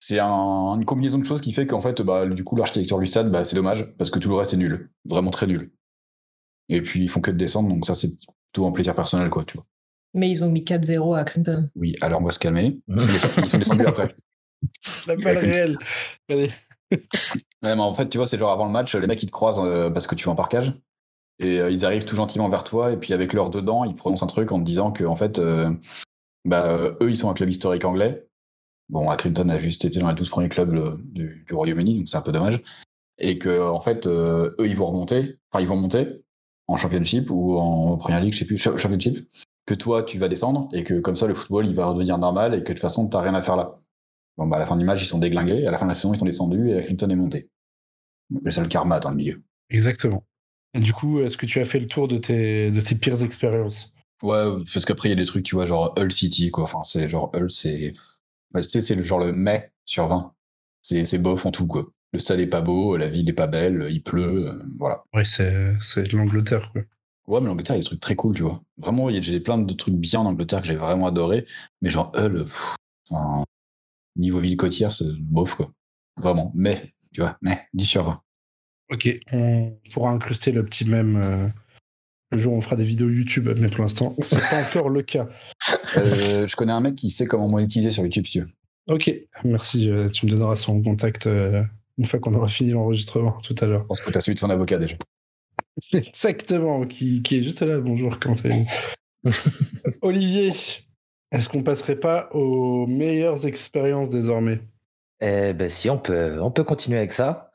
[0.00, 3.06] c'est un- une combinaison de choses qui fait qu'en fait bah, du coup l'architecture du
[3.06, 5.72] stade bah, c'est dommage parce que tout le reste est nul, vraiment très nul.
[6.70, 8.10] Et puis ils font que de descendre donc ça c'est
[8.52, 9.66] tout un plaisir personnel quoi tu vois.
[10.14, 11.68] Mais ils ont mis 4-0 à Clinton.
[11.76, 12.78] Oui alors on va se calmer.
[12.88, 14.14] Ils sont descendus, après.
[15.06, 15.78] La balle réelle.
[16.28, 16.52] Regardez.
[16.92, 19.30] Ouais, mais en fait, tu vois, c'est genre avant le match, les mecs ils te
[19.32, 20.74] croisent euh, parce que tu vas en parkage.
[21.38, 24.22] Et euh, ils arrivent tout gentiment vers toi, et puis avec leur dedans, ils prononcent
[24.22, 25.70] un truc en te disant que, en fait, euh,
[26.44, 28.26] Bah, euh, eux, ils sont un club historique anglais.
[28.90, 32.16] Bon, Accrington a juste été dans les 12 premiers clubs du, du Royaume-Uni, donc c'est
[32.16, 32.60] un peu dommage.
[33.18, 36.08] Et que, en fait, euh, eux, ils vont remonter, enfin, ils vont monter
[36.66, 39.26] en Championship ou en Premier League, je sais plus, Ch- Championship,
[39.70, 42.54] que toi, tu vas descendre et que comme ça, le football, il va redevenir normal
[42.54, 43.78] et que de toute façon, t'as rien à faire là.
[44.36, 45.94] Bon, bah, à la fin du match, ils sont déglingués, à la fin de la
[45.94, 47.48] saison, ils sont descendus et Accrington est monté.
[48.42, 49.42] Le seul karma dans le milieu.
[49.68, 50.24] Exactement.
[50.74, 53.22] Et du coup, est-ce que tu as fait le tour de tes, de tes pires
[53.22, 53.92] expériences?
[54.24, 56.64] Ouais, parce qu'après, il y a des trucs, tu vois, genre Hull City, quoi.
[56.64, 57.94] Enfin, c'est genre Hull, c'est.
[58.50, 60.32] bah, tu sais, c'est le genre le mai sur 20.
[60.82, 61.86] C'est c'est bof en tout, quoi.
[62.12, 65.04] Le stade est pas beau, la ville est pas belle, il pleut, euh, voilà.
[65.14, 66.82] Ouais, c'est c'est de l'Angleterre, quoi.
[67.26, 68.60] Ouais, mais l'Angleterre, il y a des trucs très cool, tu vois.
[68.78, 71.46] Vraiment, il y a- j'ai plein de trucs bien en Angleterre que j'ai vraiment adoré.
[71.82, 72.74] Mais genre Hull, pff,
[74.16, 75.70] niveau ville côtière, c'est bof, quoi.
[76.16, 76.50] Vraiment.
[76.54, 78.20] Mais, tu vois, mais 10 sur 20.
[78.92, 81.48] Ok, on pourra incruster le petit même euh,
[82.32, 85.02] le jour où on fera des vidéos YouTube, mais pour l'instant, c'est pas encore le
[85.02, 85.28] cas.
[85.96, 88.48] Euh, je connais un mec qui sait comment monétiser sur YouTube, si tu veux.
[88.86, 89.12] Ok,
[89.44, 89.90] merci.
[89.90, 91.62] euh, tu me donneras son contact euh,
[91.98, 93.82] une fois qu'on aura fini l'enregistrement tout à l'heure.
[93.82, 94.96] Je pense que t'as celui de son avocat déjà.
[95.92, 97.80] Exactement, qui, qui est juste là.
[97.80, 98.64] Bonjour, allez-vous
[100.02, 100.52] Olivier,
[101.32, 104.60] est-ce qu'on passerait pas aux meilleures expériences désormais?
[105.20, 107.50] Eh ben si, on peut, on peut continuer avec ça.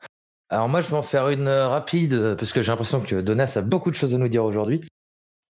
[0.48, 3.20] Alors moi, je vais en faire une euh, rapide, euh, parce que j'ai l'impression que
[3.20, 4.82] Donas a beaucoup de choses à nous dire aujourd'hui.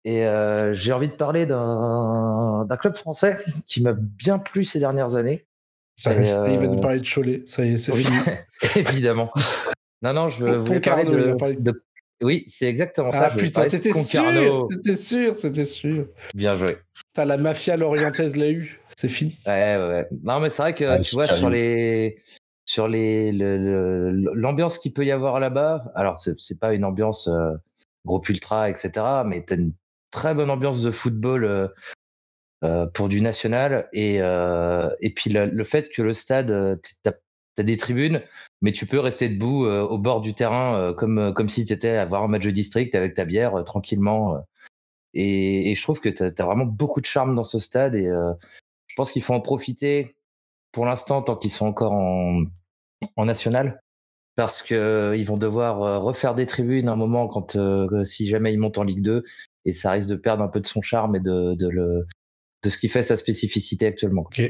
[0.06, 5.16] Et euh, j'ai envie de parler d'un club français qui m'a bien plu ces dernières
[5.16, 5.46] années.
[5.96, 8.18] ça, ça, Il va nous parler de Cholet, ça y est, c'est Oui, fini.
[8.76, 9.32] évidemment.
[10.02, 11.04] Non, non, je Con- voulais parler
[11.60, 11.84] de-
[12.22, 13.26] Oui, c'est exactement ça.
[13.26, 16.08] Ah voulais putain, c'était sûr, c'était sûr, c'était sûr.
[16.34, 16.78] Bien joué.
[17.14, 19.40] T'as la mafia lorientaise l'a eu, c'est fini.
[19.46, 20.08] Ouais, ouais, ouais.
[20.24, 22.18] Non, mais c'est vrai que Ouais, tu vois, sur les
[22.66, 27.28] sur les le- le- l'ambiance qu'il peut y avoir là-bas, alors c'est pas une ambiance
[27.30, 27.54] euh,
[28.06, 28.92] groupe ultra, etc.,
[29.26, 29.74] mais t'as une
[30.12, 31.68] très bonne ambiance de football euh,
[32.64, 36.76] euh, pour du national et euh, et puis le, le fait que le stade, euh,
[37.64, 38.22] des tribunes,
[38.62, 41.90] mais tu peux rester debout euh, au bord du terrain euh, comme comme si t'étais
[41.98, 44.36] à voir un match de district avec ta bière euh, tranquillement.
[44.36, 44.40] euh.
[45.14, 48.34] et, je trouve que t'as as vraiment beaucoup de charme dans ce stade et euh,
[48.88, 50.16] je pense qu'il faut en profiter
[50.72, 52.46] pour l'instant tant qu'ils sont encore en,
[53.18, 53.82] national
[54.36, 58.28] parce que euh, ils vont devoir euh, refaire des tribunes un moment quand euh, si
[58.28, 59.24] jamais ils montent en Ligue 2
[59.66, 62.06] et ça risque de perdre un peu de son charme et de le
[62.64, 64.24] de ce qui fait sa spécificité actuellement.
[64.24, 64.42] Ok.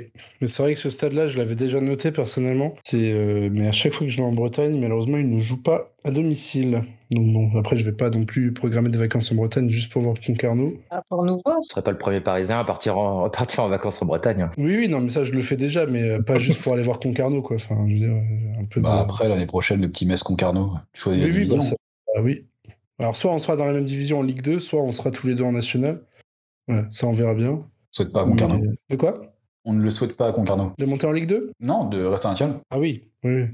[0.41, 2.73] Mais c'est vrai que ce stade-là, je l'avais déjà noté personnellement.
[2.83, 5.61] C'est, euh, mais à chaque fois que je vais en Bretagne, malheureusement, il ne joue
[5.61, 6.83] pas à domicile.
[7.11, 10.01] Donc bon, après, je vais pas non plus programmer des vacances en Bretagne juste pour
[10.01, 10.73] voir Concarneau.
[10.89, 11.57] Ah, pour nous voir.
[11.63, 14.49] Ce serait pas le premier Parisien à partir en, à partir en vacances en Bretagne.
[14.57, 16.83] Oui, oui, non, mais ça, je le fais déjà, mais euh, pas juste pour aller
[16.83, 17.57] voir Concarneau, quoi.
[17.57, 19.01] Enfin, je veux dire, euh, un peu Bah, de...
[19.01, 20.71] après, l'année prochaine, le petit Metz Concarneau.
[20.93, 21.75] Choisis Oui, oui, bah, ça-
[22.15, 22.45] ah oui.
[22.97, 25.27] Alors, soit on sera dans la même division en Ligue 2, soit on sera tous
[25.27, 26.01] les deux en national.
[26.67, 27.63] Voilà, ça, on verra bien.
[27.89, 28.73] On ne souhaite pas à Concarneau.
[28.89, 29.21] De quoi?
[29.65, 30.73] On ne le souhaite pas à Concarneau.
[30.77, 32.57] De monter en Ligue 2 Non, de rester en national.
[32.69, 33.45] Ah oui, oui.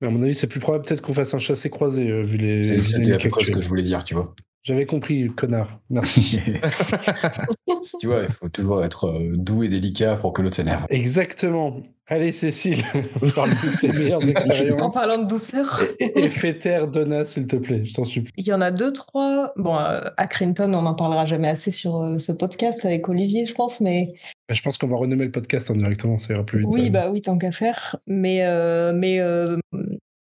[0.00, 2.62] Mais à mon avis, c'est plus probable peut-être qu'on fasse un chassé-croisé, euh, vu les
[2.84, 4.34] C'était à peu près ce que je voulais dire, tu vois.
[4.62, 5.80] J'avais compris, connard.
[5.88, 6.38] Merci.
[8.00, 10.84] tu vois, il faut toujours être euh, doux et délicat pour que l'autre s'énerve.
[10.90, 11.80] Exactement.
[12.08, 12.82] Allez, Cécile,
[13.34, 14.94] parle de tes meilleures En expériences.
[14.94, 18.32] parlant de douceur, Et, et fais taire Donna, s'il te plaît, je t'en supplie.
[18.36, 19.52] il y en a deux, trois.
[19.56, 23.46] Bon, euh, à Crinton, on n'en parlera jamais assez sur euh, ce podcast avec Olivier,
[23.46, 24.12] je pense, mais
[24.50, 26.68] Je pense qu'on va renommer le podcast indirectement, ça ira plus vite.
[26.70, 27.96] oui, bah oui, tant qu'à faire.
[28.06, 29.56] Mais, euh, mais euh,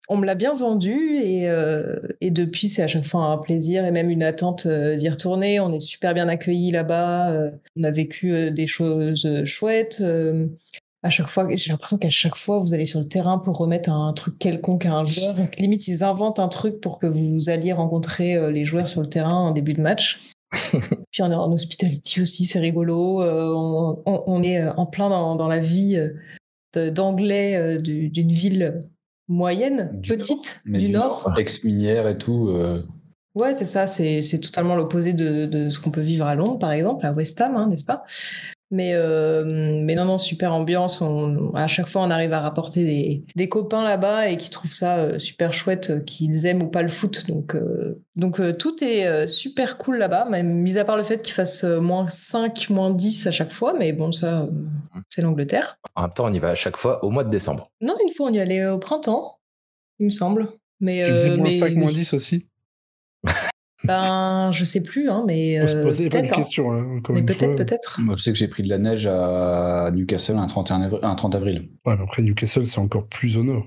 [0.08, 3.86] on me l'a bien vendu et, euh, et depuis, c'est à chaque fois un plaisir
[3.86, 5.60] et même une attente euh, d'y retourner.
[5.60, 7.32] On est super bien accueillis là-bas.
[7.32, 10.02] euh, on a vécu des choses chouettes.
[11.04, 13.89] à chaque fois, j'ai l'impression qu'à chaque fois, vous allez sur le terrain pour remettre
[13.89, 15.34] un truc quelconque à un joueur.
[15.36, 19.08] Donc, limite, ils inventent un truc pour que vous alliez rencontrer les joueurs sur le
[19.10, 20.20] terrain en début de match.
[21.12, 23.22] Puis on est en hospitality aussi, c'est rigolo.
[23.24, 26.00] On, on- on est en plein dans, dans la vie
[26.76, 28.80] d'anglais du- d'une ville
[29.28, 31.34] moyenne, Du petite, du, Nord.
[31.38, 32.50] Ex-minière et tout.
[32.50, 32.84] euh,
[33.36, 36.58] Ouais, c'est ça, c'est c'est totalement l'opposé de, de ce qu'on peut vivre à Londres,
[36.58, 38.04] par exemple, à West Ham, hein, n'est-ce pas?
[38.71, 40.99] Mais, euh, mais non, non, super ambiance.
[41.01, 44.73] On, à chaque fois, on arrive à rapporter des, des copains là-bas et qui trouvent
[44.73, 47.28] ça euh, super chouette, euh, qu'ils aiment ou pas le foot.
[47.28, 51.21] Donc, euh, donc euh, tout est super cool là-bas, même mis à part le fait
[51.21, 53.73] qu'il fasse euh, moins 5, moins 10 à chaque fois.
[53.78, 54.47] Mais bon, ça, euh,
[55.10, 55.78] c'est l'Angleterre.
[55.95, 57.71] En même temps, on y va à chaque fois au mois de décembre.
[57.82, 59.38] Non, une fois, on y allait au printemps,
[59.99, 60.47] il me semble.
[60.82, 62.47] Mais, Tu faisais euh, moins mais- 5, moins 10 aussi?
[63.86, 65.62] Ben, je sais plus, hein, mais.
[65.62, 66.41] On se euh, posait pas de peut-être, hein.
[66.41, 66.67] questions,
[66.98, 67.56] encore Mais une peut-être, fois.
[67.56, 68.00] peut-être.
[68.02, 71.00] Moi, je sais que j'ai pris de la neige à Newcastle un 31 avril.
[71.04, 71.69] Un 30 avril.
[71.86, 73.65] Ouais, mais après, Newcastle, c'est encore plus au nord.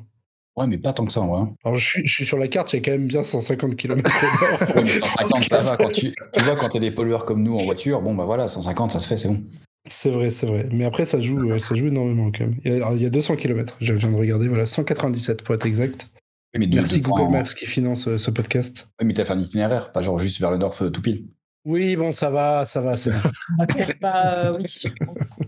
[0.57, 1.41] Ouais, mais pas tant que ça, en vrai.
[1.43, 1.55] hein.
[1.65, 3.77] Alors, je suis, je suis sur la carte, il y a quand même bien 150
[3.77, 4.59] km au nord.
[4.77, 5.77] Ouais, mais 150, ça va.
[5.77, 8.49] Quand tu, tu vois, quand t'as des pollueurs comme nous en voiture, bon, bah voilà,
[8.49, 9.41] 150, ça se fait, c'est bon.
[9.89, 10.69] C'est vrai, c'est vrai.
[10.73, 12.57] Mais après, ça joue, euh, ça joue énormément quand même.
[12.65, 15.55] Il y a, il y a 200 km, je viens de regarder, voilà, 197 pour
[15.55, 16.09] être exact.
[16.55, 18.89] Oui, mais de- Merci de Google Maps qui finance euh, ce podcast.
[19.01, 21.27] Oui, mais t'as fait un itinéraire, pas genre juste vers le nord euh, tout pile.
[21.65, 23.19] Oui, bon, ça va, ça va, c'est bon.
[23.59, 24.45] On va peut-être pas.
[24.47, 24.65] euh, oui.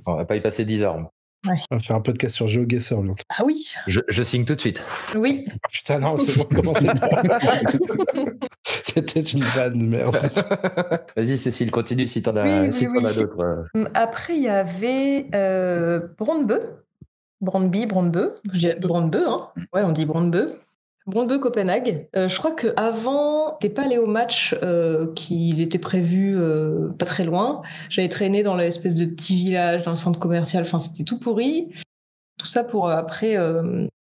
[0.06, 0.96] On va pas y passer 10 heures.
[1.46, 3.24] On va faire un podcast sur GeoGuessr bientôt.
[3.30, 4.82] Ah oui, Je, je signe tout de suite.
[5.16, 5.46] oui.
[5.72, 7.22] Putain, non, c'est bon, commencez pas.
[8.82, 10.18] C'était une vanne de merde.
[11.16, 13.64] Vas-y, Cécile, continue si t'en as, Oui, si oui, as d'autres.
[13.74, 16.60] Hum, Après, il y avait euh, Brandebeu.
[17.40, 19.48] Je dis Brandebeu, hein.
[19.72, 20.56] Ouais, on dit Brandebeu.
[21.10, 22.08] Brandebeu, Copenhague.
[22.16, 27.04] Euh, je crois qu'avant, t'es pas allé au match euh, qu'il était prévu euh, pas
[27.04, 27.62] très loin.
[27.88, 30.62] J'avais traîné dans l'espèce de petit village, dans le centre commercial.
[30.62, 31.70] Enfin, c'était tout pourri.
[32.38, 33.36] Tout ça pour après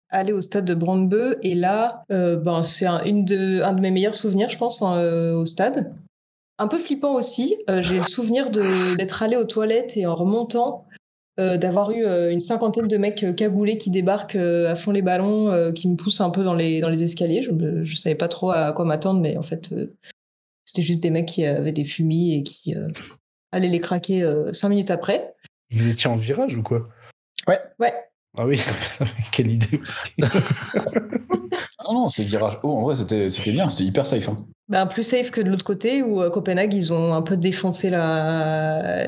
[0.10, 1.40] aller au stade de Brandebeu.
[1.42, 4.96] Et là, ben, c'est un, une de, un de mes meilleurs souvenirs, je pense, en,
[4.96, 5.96] euh, au stade.
[6.60, 7.58] Un peu flippant aussi.
[7.68, 10.86] J'ai le souvenir d'être allé aux toilettes et en remontant,
[11.40, 14.92] euh, d'avoir eu euh, une cinquantaine de mecs euh, cagoulés qui débarquent euh, à fond
[14.92, 17.42] les ballons, euh, qui me poussent un peu dans les, dans les escaliers.
[17.44, 19.96] Je ne savais pas trop à quoi m'attendre, mais en fait, euh,
[20.66, 22.88] c'était juste des mecs qui avaient des fumis et qui euh,
[23.52, 25.34] allaient les craquer euh, cinq minutes après.
[25.72, 26.90] Vous étiez en virage ou quoi?
[27.48, 27.60] Ouais.
[28.38, 28.62] Ah oui,
[29.32, 30.14] quelle idée aussi.
[30.22, 30.30] Ah
[31.86, 34.30] non, non, c'était virage haut, en vrai, c'était c'était bien, c'était hyper safe.
[34.30, 34.38] hein.
[34.72, 37.90] Ben, plus safe que de l'autre côté où à Copenhague ils ont un peu défoncé
[37.90, 39.02] la...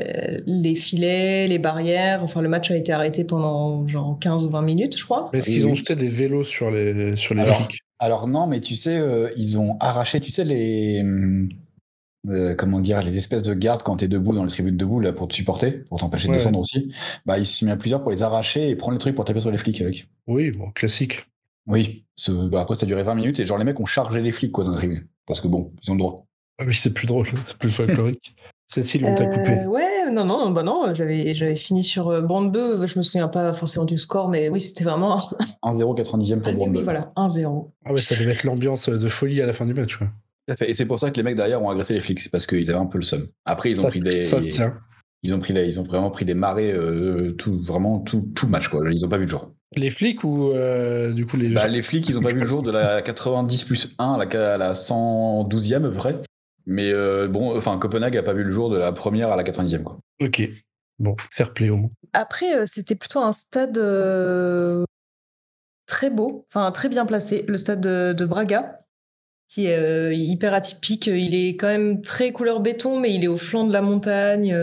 [0.45, 2.21] les filets, les barrières.
[2.21, 5.30] Enfin, le match a été arrêté pendant genre 15 ou 20 minutes, je crois.
[5.34, 7.80] Est-ce qu'ils ont jeté des vélos sur les, sur les Alors, flics?
[7.99, 10.99] Alors non, mais tu sais, euh, ils ont arraché, tu sais, les...
[11.02, 11.47] hum,
[12.28, 15.13] euh, comment dire, les espèces de gardes quand t'es debout dans les tribunes debout, là,
[15.13, 16.93] pour te supporter, pour t'empêcher de descendre aussi.
[17.26, 19.23] Bah, ils se sont mis à plusieurs pour les arracher et prendre les trucs pour
[19.26, 20.08] taper sur les flics avec.
[20.28, 21.21] Oui, bon, classique.
[21.67, 24.21] Oui, ce- bah, après ça a duré 20 minutes et genre les mecs ont chargé
[24.21, 25.08] les flics quoi dans la tribune.
[25.27, 26.25] Parce que bon, ils ont le droit.
[26.59, 28.36] Ah oui, c'est plus drôle, c'est plus folklorique.
[28.67, 29.65] Cécile, on t'a Euh, coupé.
[29.67, 33.53] ouais, non, non, bah non, j'avais, j'avais fini sur euh, Brandebeu, je me souviens pas
[33.53, 35.17] forcément du score, mais oui, c'était vraiment.
[35.63, 36.77] 1-0 90e pour Ah, Brandebeu.
[36.79, 37.71] oui, voilà, 1-0.
[37.86, 39.99] Ah ouais, ça devait être l'ambiance de folie à la fin du match.
[40.65, 42.69] Et c'est pour ça que les mecs derrière ont agressé les flics, c'est parce qu'ils
[42.69, 43.25] avaient un peu le seum.
[43.45, 44.77] Après ils ont ça, pris des, ça se tient.
[45.21, 48.47] ils ont pris des- ils ont vraiment pris des marées euh, tout vraiment tout, tout
[48.47, 48.81] le match quoi.
[48.91, 49.52] Ils ont pas vu le jour.
[49.75, 51.49] Les flics ou euh, du coup les.
[51.49, 54.17] Bah, les flics, ils ont pas vu le jour de la 90 plus 1 à
[54.17, 56.19] la, à la 112e à peu près.
[56.65, 59.43] Mais euh, bon, enfin, Copenhague a pas vu le jour de la première à la
[59.43, 59.83] 90e.
[59.83, 59.99] Quoi.
[60.21, 60.49] Ok.
[60.99, 61.91] Bon, fair play au moins.
[62.13, 64.86] Après, euh, c'était plutôt un stade euh,
[65.86, 68.86] très beau, enfin très bien placé, le stade de, de Braga,
[69.47, 71.07] qui est euh, hyper atypique.
[71.07, 74.55] Il est quand même très couleur béton, mais il est au flanc de la montagne.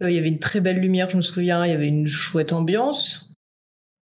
[0.00, 2.52] il y avait une très belle lumière, je me souviens, il y avait une chouette
[2.52, 3.31] ambiance.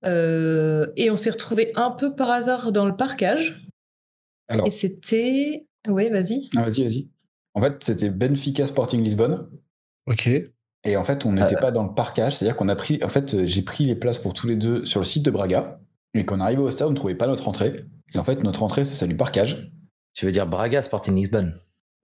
[0.04, 3.66] Euh, et on s'est retrouvé un peu par hasard dans le parcage.
[4.48, 5.66] Alors, Et c'était.
[5.88, 6.48] Ouais, vas-y.
[6.56, 7.08] ah, vas-y, vas-y.
[7.54, 9.48] En fait, c'était Benfica Sporting Lisbonne.
[10.06, 10.28] Ok.
[10.84, 13.34] Et en fait, on n'était pas dans le parcage, c'est-à-dire qu'on a pris, en fait,
[13.34, 15.78] euh, j'ai pris les places pour tous les deux sur le site de Braga.
[16.14, 17.84] Et quand on arrivait au stade, on ne trouvait pas notre entrée.
[18.14, 19.70] Et en fait, notre entrée, c'est celle du parkage.
[20.14, 21.54] Tu veux dire Braga Sporting Lisbonne?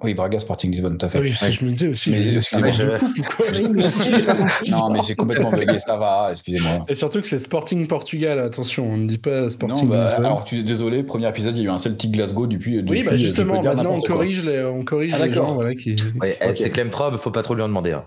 [0.03, 1.19] Oui, Braga Sporting Lisbonne, tout à fait.
[1.19, 1.51] Ah oui, que Ouais.
[1.51, 2.11] je me disais aussi.
[2.11, 2.83] Mais je- excusez-moi, je
[3.41, 4.43] Oui.
[4.71, 6.85] Non, mais j'ai complètement bugué, ça va, excusez-moi.
[6.89, 10.25] Et surtout que c'est Sporting Portugal, attention, on ne dit pas Non, Sporting bah, Lisbonne.
[10.27, 12.77] alors tu désolé, premier épisode, il y a eu un Celtic Glasgow depuis.
[12.77, 15.55] oui, depuis, bah euh, justement, maintenant on corrige les, on corrige Ah, les gens d'accord.
[15.55, 15.97] voilà, qui.
[16.21, 16.57] Ouais, eh, Ok.
[16.57, 17.93] C'est Clem Trob, faut pas trop lui en demander.
[17.93, 18.05] hein.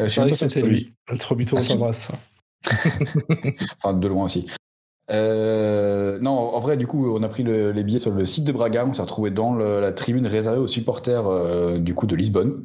[0.00, 0.92] Euh, je C'est sais que pas si c'était c'est lui.
[1.18, 1.68] Trobito, Ah, on si.
[1.68, 2.12] t'embrasse.
[3.82, 4.46] Enfin, de loin aussi.
[5.12, 8.44] Euh, non, en vrai, du coup, on a pris le- les billets sur le site
[8.44, 8.86] de Braga.
[8.86, 12.64] On s'est retrouvé dans le- la tribune réservée aux supporters euh, du coup de Lisbonne.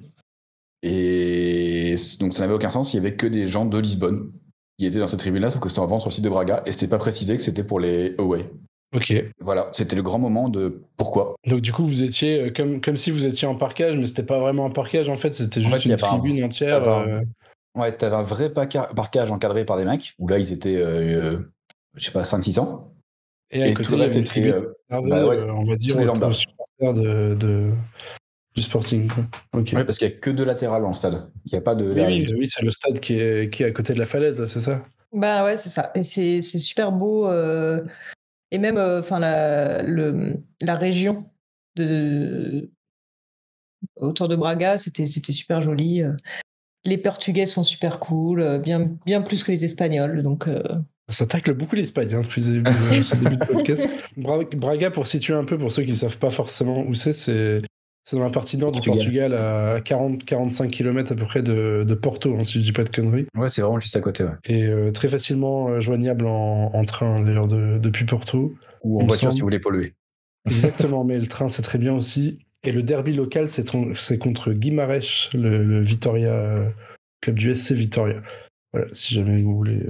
[0.84, 2.94] Et donc, ça n'avait aucun sens.
[2.94, 4.32] Il y avait que des gens de Lisbonne
[4.78, 6.62] qui étaient dans cette tribune-là, sauf que c'était en vente sur le site de Braga.
[6.66, 8.46] Et c'était pas précisé que c'était pour les away.
[8.96, 9.14] Ok.
[9.40, 11.36] Voilà, c'était le grand moment de pourquoi.
[11.48, 14.24] Donc du coup, vous étiez euh, comme, comme si vous étiez en parkage, mais c'était
[14.24, 16.88] pas vraiment un parkage en fait, c'était juste fait, une un- tribune entière.
[16.88, 17.20] euh,
[17.76, 21.40] Ouais, t'avais un vrai parcage encadré par des mecs, où là, ils étaient, euh,
[21.96, 22.92] je sais pas, 500-600.
[23.52, 24.52] Et à Et côté, tout il le y reste, avait une c'était.
[24.52, 25.96] tribune euh, bah ouais, euh, on va dire,
[26.94, 27.72] de, de-
[28.56, 29.08] du Sporting.
[29.10, 29.24] Quoi.
[29.54, 29.72] Ok.
[29.74, 31.32] ouais, parce qu'il y a que deux latérales le stade.
[31.46, 31.86] Il n'y a pas de.
[31.86, 34.40] Oui, oui, oui, c'est le stade qui est, qui est à côté de la falaise,
[34.40, 34.86] là, c'est ça?
[35.14, 35.92] Bah ouais, c'est ça.
[35.96, 37.28] Et c'est c'est super beau.
[37.28, 37.84] euh,
[38.52, 41.30] Et même euh, enfin la, le, la région
[41.76, 42.70] de,
[43.98, 46.02] autour de Braga, c'était c'était super joli.
[46.86, 50.22] Les Portugais sont super cool, bien, bien plus que les Espagnols.
[50.22, 50.62] Donc, euh,
[51.10, 52.63] Ça tacle beaucoup l'Espagne hein, depuis de-
[53.04, 53.88] ce début de podcast.
[54.18, 57.13] Bra- Braga, pour situer un peu, pour ceux qui ne savent pas forcément où c'est,
[57.13, 57.60] c'est
[58.13, 58.98] dans la partie nord Portugal.
[59.00, 62.72] du Portugal, à 40-45 km à peu près de, de Porto, hein, si je dis
[62.72, 63.28] pas de conneries.
[63.36, 64.32] Ouais, c'est vraiment juste à côté, ouais.
[64.46, 68.56] Et euh, très facilement euh, joignable en, en train, d'ailleurs, de- depuis Porto.
[68.84, 69.34] Ou en voiture semble.
[69.34, 69.94] si vous voulez polluer.
[70.48, 72.39] Exactement, mais le train, c'est très bien aussi.
[72.63, 76.68] Et le derby local, c'est contre Guimarães, le, le Vitoria euh,
[77.22, 78.22] club du SC Vitoria.
[78.74, 79.84] Voilà, si jamais vous voulez.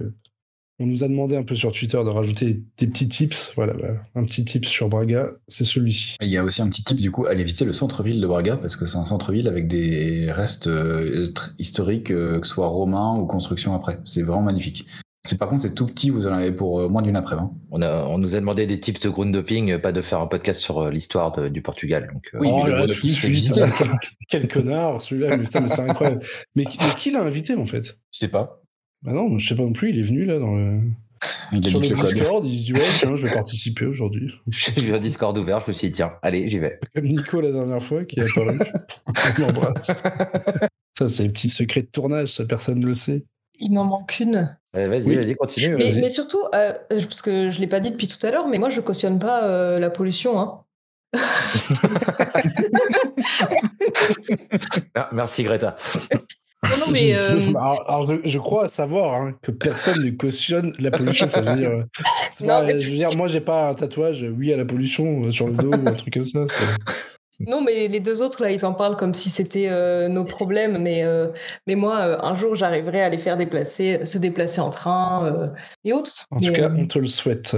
[0.79, 3.53] On nous a demandé un peu sur Twitter de rajouter des petits tips.
[3.55, 6.17] Voilà, bah, un petit tip sur Braga, c'est celui-ci.
[6.21, 8.57] Il y a aussi un petit tip, du coup, aller visiter le centre-ville de Braga,
[8.57, 13.17] parce que c'est un centre-ville avec des restes euh, historiques, euh, que ce soit romains
[13.17, 13.99] ou construction après.
[14.03, 14.85] C'est vraiment magnifique.
[15.23, 17.35] C'est par contre, c'est tout petit, vous en avez pour euh, moins d'une après.
[17.37, 17.51] Hein.
[17.71, 20.27] On, a, on nous a demandé des tips de groundhopping, euh, pas de faire un
[20.27, 22.09] podcast sur euh, l'histoire du Portugal.
[22.13, 23.89] Donc, euh, Oui, mais oh le là, bon tout de suite, quel,
[24.29, 26.23] quel connard, celui-là, mais mais c'est incroyable.
[26.55, 27.97] Mais, qui- mais qui l'a invité en fait?
[28.13, 28.61] Je sais pas.
[29.03, 30.79] Bah non, je sais pas non plus, il est venu là dans le...
[31.51, 31.87] Il sur le.
[31.87, 34.33] Discord, il se dit ouais, tiens, je vais participer aujourd'hui.
[34.47, 36.79] J'ai vu un Discord ouvert, je me suis dit, tiens, allez, j'y vais.
[36.93, 38.59] Comme Nico la dernière fois qui est apparu.
[39.07, 40.03] On l'embrasse.
[40.97, 43.25] Ça, c'est les petits secrets de tournage, ça personne ne le sait.
[43.59, 44.57] Il m'en manque une.
[44.75, 45.15] Euh, vas-y, Oui.
[45.15, 45.75] vas-y, continue.
[45.77, 48.69] Mais, surtout, euh, parce que je l'ai pas dit depuis tout à l'heure, mais moi
[48.69, 50.39] je cautionne pas euh, la pollution.
[50.39, 50.61] Hein.
[54.97, 55.75] Ah, merci Greta.
[56.71, 60.73] Non, non, mais euh, Alors, alors, je, je crois savoir hein, que personne ne cautionne
[60.79, 61.25] la pollution.
[61.27, 61.83] Enfin, je, veux dire, euh,
[62.41, 65.23] Non, pas- mais- je veux dire, moi, j'ai pas un tatouage oui à la pollution
[65.25, 66.45] euh, sur le dos ou un truc comme ça.
[67.39, 70.77] non, mais les deux autres là, ils en parlent comme si c'était euh, nos problèmes.
[70.77, 71.27] Mais euh,
[71.67, 75.51] mais moi, euh, un jour, j'arriverai à les faire déplacer, se déplacer en train
[75.83, 76.25] et autres.
[76.31, 77.57] En Mais, tout cas, on te le souhaite.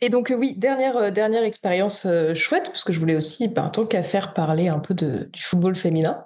[0.00, 4.02] Et donc oui, dernière, dernière expérience chouette, parce que je voulais aussi, ben, tant qu'à
[4.04, 6.24] faire, parler un peu de, du football féminin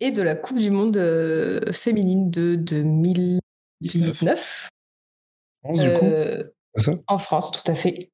[0.00, 4.68] et de la Coupe du Monde euh, féminine de 2019
[5.62, 6.44] France, du coup, euh,
[6.76, 8.10] ça en France, tout à fait.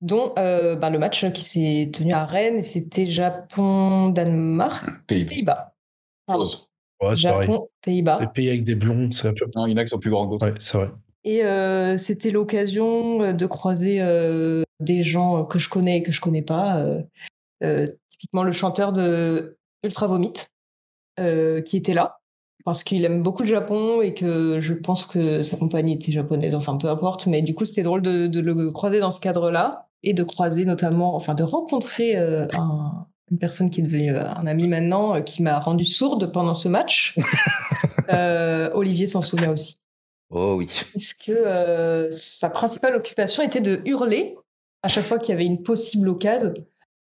[0.00, 5.24] Dont euh, ben, le match qui s'est tenu à Rennes, et c'était Japon-Danemark, Pays.
[5.24, 5.74] Pays-Bas.
[6.26, 6.44] Pardon.
[6.44, 6.68] Pause.
[7.00, 7.48] Ouais, c'est pareil.
[8.20, 9.46] Les pays avec des blonds, c'est un peu.
[9.56, 10.46] Non, il y en a qui sont plus grands que d'autres.
[10.46, 10.90] Ouais, c'est vrai.
[11.24, 16.12] Et euh, c'était l'occasion euh, de croiser euh, des gens que je connais et que
[16.12, 16.78] je connais pas.
[16.78, 17.02] euh,
[17.64, 20.32] euh, typiquement le chanteur de Ultra Vomit,
[21.18, 22.18] euh, qui était là,
[22.64, 26.54] parce qu'il aime beaucoup le Japon et que je pense que sa compagnie était japonaise,
[26.54, 27.26] enfin peu importe.
[27.26, 30.64] Mais du coup, c'était drôle de, de le croiser dans ce cadre-là et de croiser
[30.64, 35.14] notamment, enfin de rencontrer euh, un- une personne qui est devenue euh, un ami maintenant,
[35.16, 37.16] euh, qui m'a rendu sourde pendant ce match.
[38.10, 39.76] Euh, Olivier s'en souvient aussi
[40.30, 40.66] Oh oui.
[40.90, 41.30] puisque
[42.10, 44.34] sa principale occupation était de hurler
[44.82, 46.54] à chaque fois qu'il y avait une possible occasion,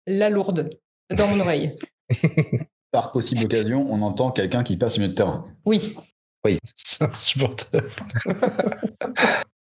[0.07, 0.71] la lourde,
[1.15, 1.69] dans mon oreille.
[2.97, 5.45] Par possible occasion, on entend quelqu'un qui passe au milieu de terrain.
[5.65, 5.95] Oui,
[6.73, 7.91] C'est insupportable.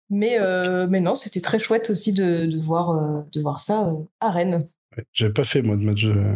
[0.09, 3.89] mais, euh, mais non, c'était très chouette aussi de, de voir, euh, de voir ça
[3.89, 4.63] euh, à Rennes.
[4.95, 6.05] Ouais, J'avais pas fait, moi, de match.
[6.05, 6.35] euh,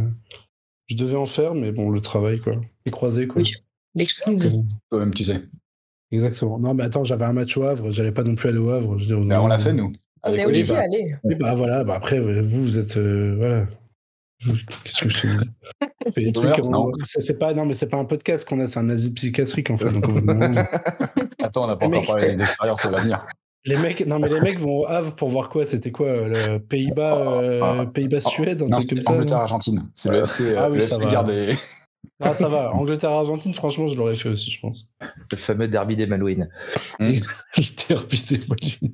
[0.88, 2.60] Je devais en faire, mais bon, le travail, quoi.
[2.86, 3.42] Et croisé, quoi.
[3.44, 3.54] Oui.
[3.96, 4.52] L'excuse.
[4.90, 5.38] Toi-même, tu sais.
[6.12, 6.60] Exactement.
[6.60, 9.00] Non, mais attends, j'avais un match au Havre, j'allais pas non plus aller au Havre.
[9.00, 9.94] Je veux dire, Bah, on l'a fait, nous.
[10.24, 11.16] On est aussi allé.
[11.24, 12.98] Oui, bah voilà, bah après, vous, vous êtes.
[12.98, 13.68] euh, voilà.
[14.84, 15.50] Qu'est-ce que je te dis?
[16.26, 16.92] Des trucs, on- non.
[17.04, 19.78] c'est pas, non, mais c'est pas un podcast qu'on a, c'est un asile psychiatrique en
[19.78, 19.90] fait.
[19.92, 20.04] Donc,
[21.44, 23.26] Attends, on n'a pas encore parlé des expériences à l'avenir.
[23.66, 25.66] les mecs, non, mais les mecs vont au Havre pour voir quoi?
[25.66, 29.18] C'était quoi euh, le Pays-Bas, euh, Pays-Bas-Suède, un Non, truc comme ça non?
[29.18, 29.90] Angleterre-Argentine.
[29.94, 31.12] C'est le FC, Ah euh, oui, le ça FC va.
[31.12, 31.56] garde des-
[32.22, 32.74] Ah, ça va.
[32.76, 34.92] Angleterre-Argentine, franchement, je l'aurais fait aussi, je pense.
[35.32, 36.50] Le fameux derby des Malouines.
[37.00, 38.94] Reputé, moi, du-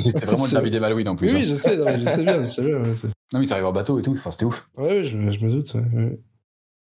[0.00, 1.32] C'était vraiment le derby des Malouines en plus.
[1.34, 1.44] Oui, hein.
[1.46, 2.82] je sais, non, je sais bien, je sais bien.
[3.32, 4.12] Non, mais ça arrive en bateau et tout.
[4.12, 4.68] Enfin, c'était ouf.
[4.76, 5.74] Ouais, ouais, je, me- je me doute.
[5.74, 6.18] ouais.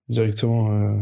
[0.09, 0.95] Directement euh,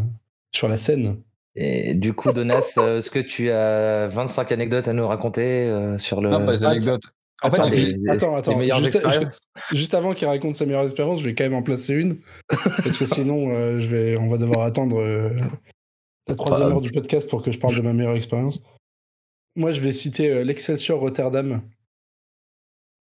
[0.52, 1.22] sur la scène.
[1.54, 5.96] Et du coup, Donas, euh, est-ce que tu as 25 anecdotes à nous raconter euh,
[5.98, 6.28] sur le.
[6.30, 6.72] Non, pas les Attends.
[6.72, 7.04] anecdotes.
[7.42, 8.56] En Attends, fait, j'ai mais- fait- les- attends, les attends.
[8.59, 9.40] meilleures Juste- expériences.
[9.72, 12.16] Juste avant qu'il raconte sa meilleure expérience, je vais quand même en placer une.
[12.82, 15.30] Parce que sinon, euh, je vais, on va devoir attendre euh,
[16.28, 18.61] la troisième heure du podcast pour que je parle de ma meilleure expérience.
[19.54, 21.62] Moi, je vais citer euh, l'Excelsior Rotterdam.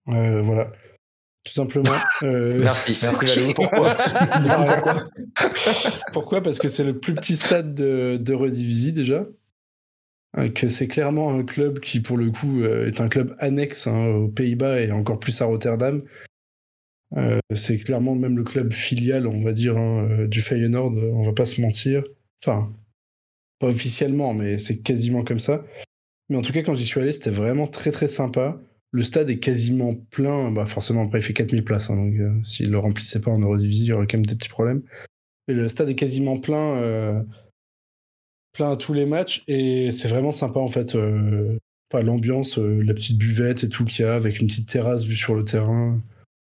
[0.09, 0.71] Euh, voilà.
[1.45, 1.91] Tout simplement.
[2.23, 3.53] Euh, Merci, merci Valou.
[3.53, 3.95] Pourquoi?
[6.13, 6.41] Pourquoi?
[6.41, 9.27] Parce que c'est le plus petit stade de, de Redivisie déjà.
[10.37, 13.85] Euh, Que c'est clairement un club qui, pour le coup, euh, est un club annexe
[13.87, 16.03] hein, aux Pays-Bas et encore plus à Rotterdam.
[17.17, 21.33] Euh, c'est clairement même le club filial, on va dire, hein, du Feyenoord, on va
[21.33, 22.03] pas se mentir.
[22.43, 22.73] Enfin,
[23.59, 25.63] pas officiellement, mais c'est quasiment comme ça.
[26.29, 28.59] Mais en tout cas, quand j'y suis allé, c'était vraiment très très sympa.
[28.95, 30.51] Le stade est quasiment plein.
[30.51, 31.89] Bah forcément, après, il fait 4000 places.
[31.89, 34.35] hein, donc, euh, s'il le remplissait pas en Eurodivisie, il y aurait quand même des
[34.35, 34.83] petits problèmes.
[35.49, 37.21] Le stade est quasiment plein, euh,
[38.53, 39.43] plein à tous les matchs.
[39.49, 40.95] Et c'est vraiment sympa, en fait.
[40.95, 41.57] euh,
[41.93, 45.15] l'ambiance, euh, la petite buvette et tout qu'il y a, avec une petite terrasse vue
[45.17, 46.01] sur le terrain.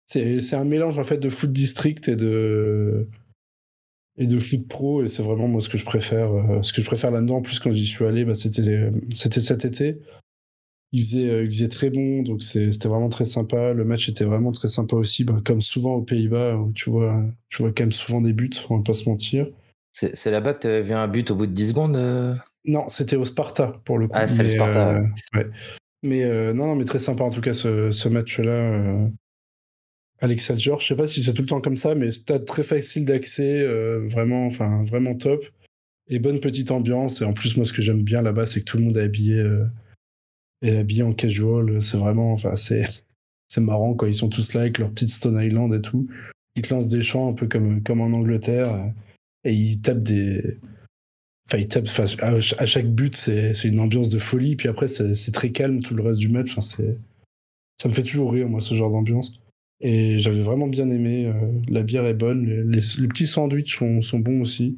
[0.06, 3.08] C'est un mélange, en fait, de foot district et de,
[4.18, 5.04] et de foot pro.
[5.04, 6.30] Et c'est vraiment, moi, ce que je préfère.
[6.62, 7.38] ce que je préfère là-dedans.
[7.38, 10.00] En plus, quand j'y suis allé, bah, c'était c'était cet été.
[10.94, 13.74] Il faisait, euh, il faisait très bon, donc c'était vraiment très sympa.
[13.74, 17.24] Le match était vraiment très sympa aussi, bah, comme souvent aux Pays-Bas, où tu vois,
[17.50, 19.48] tu vois quand même souvent des buts, on va pas se mentir.
[19.92, 22.36] C'est là-bas que tu avais vu un but au bout de 10 secondes euh?
[22.66, 24.14] Non, c'était au Sparta pour le coup.
[24.16, 25.04] Ah, c'est le mais, Sparta, euh,
[25.36, 25.48] ouais.
[26.04, 29.10] Mais euh, non, non, mais très sympa en tout cas ce, ce match-là.
[30.20, 30.80] À l'Excelsior.
[30.82, 33.64] Je sais pas si c'est tout le temps comme ça, mais stade très facile d'accès,
[34.08, 35.46] vraiment, enfin, vraiment top.
[36.10, 37.22] Et bonne petite ambiance.
[37.22, 39.04] Et en plus, moi, ce que j'aime bien là-bas, c'est que tout le monde est
[39.04, 39.44] habillé,
[40.64, 41.82] euh, est habillé en casual.
[41.82, 42.84] C'est vraiment, enfin, c'est,
[43.48, 46.08] c'est marrant quand ils sont tous là avec leur petite Stone Island et tout.
[46.56, 48.74] Ils te lancent des chants un peu comme, comme en Angleterre.
[48.74, 48.88] euh,
[49.44, 50.58] Et ils tapent des.
[51.48, 51.86] Enfin, ils tapent.
[51.88, 54.56] enfin, à, chaque but, c'est, c'est une ambiance de folie.
[54.56, 56.52] Puis après, c'est, très calme tout le reste du match.
[56.52, 56.98] Enfin, c'est,
[57.82, 59.34] ça me fait toujours rire, moi, ce genre d'ambiance.
[59.80, 61.28] Et j'avais vraiment bien aimé.
[61.28, 62.46] euh, la bière est bonne.
[62.72, 64.78] Les, petits sandwichs sont, sont bons aussi.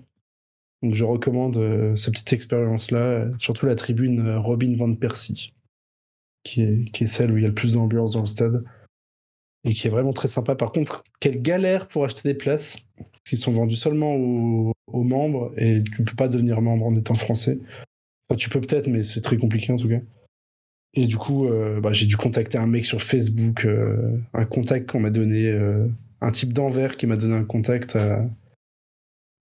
[0.81, 3.27] Donc je recommande euh, cette petite expérience-là.
[3.37, 5.53] Surtout la tribune Robin Van Persie,
[6.43, 8.63] qui est, celle où il y a le plus d'ambiance dans le stade.
[9.65, 10.55] Et qui est vraiment très sympa.
[10.55, 12.89] Par contre, quelle galère pour acheter des places.
[13.25, 15.53] Qui sont vendues seulement aux, membres.
[15.57, 17.59] Et tu peux pas devenir membre en étant français.
[18.27, 19.99] Enfin, tu peux peut-être, mais c'est très compliqué en tout cas.
[20.95, 24.89] Et du coup, euh, bah, j'ai dû contacter un mec sur Facebook, euh, un contact
[24.89, 25.85] qu'on m'a donné, euh,
[26.21, 28.25] un type d'Anvers qui m'a donné un contact à,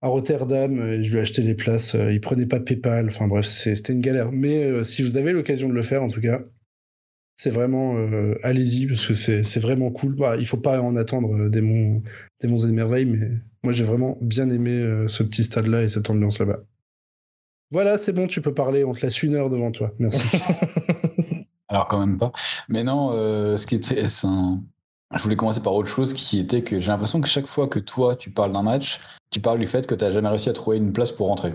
[0.01, 0.79] Rotterdam.
[0.79, 1.95] Et je lui ai acheté les places.
[1.95, 3.07] il prenait pas PayPal.
[3.07, 4.31] Enfin bref, c'était une galère.
[4.31, 6.41] Mais si vous avez l'occasion de le faire, en tout cas,
[7.41, 10.13] c'est vraiment euh, allez-y parce que c'est c'est vraiment cool.
[10.13, 12.03] Bah, il faut pas en attendre euh, des monts,
[12.41, 13.29] des monts et des merveilles, mais
[13.63, 16.59] moi j'ai vraiment bien aimé euh, ce petit stade-là et cette ambiance là-bas.
[17.71, 18.83] Voilà, c'est bon, tu peux parler.
[18.83, 19.93] On te laisse une heure devant toi.
[19.99, 20.37] Merci.
[21.69, 22.33] Alors quand même pas.
[22.67, 24.61] Mais non, euh, ce qui était, un-
[25.15, 27.79] je voulais commencer par autre chose qui était que j'ai l'impression que chaque fois que
[27.79, 28.99] toi tu parles d'un match,
[29.31, 31.53] tu parles du fait que tu n'as jamais réussi à trouver une place pour rentrer.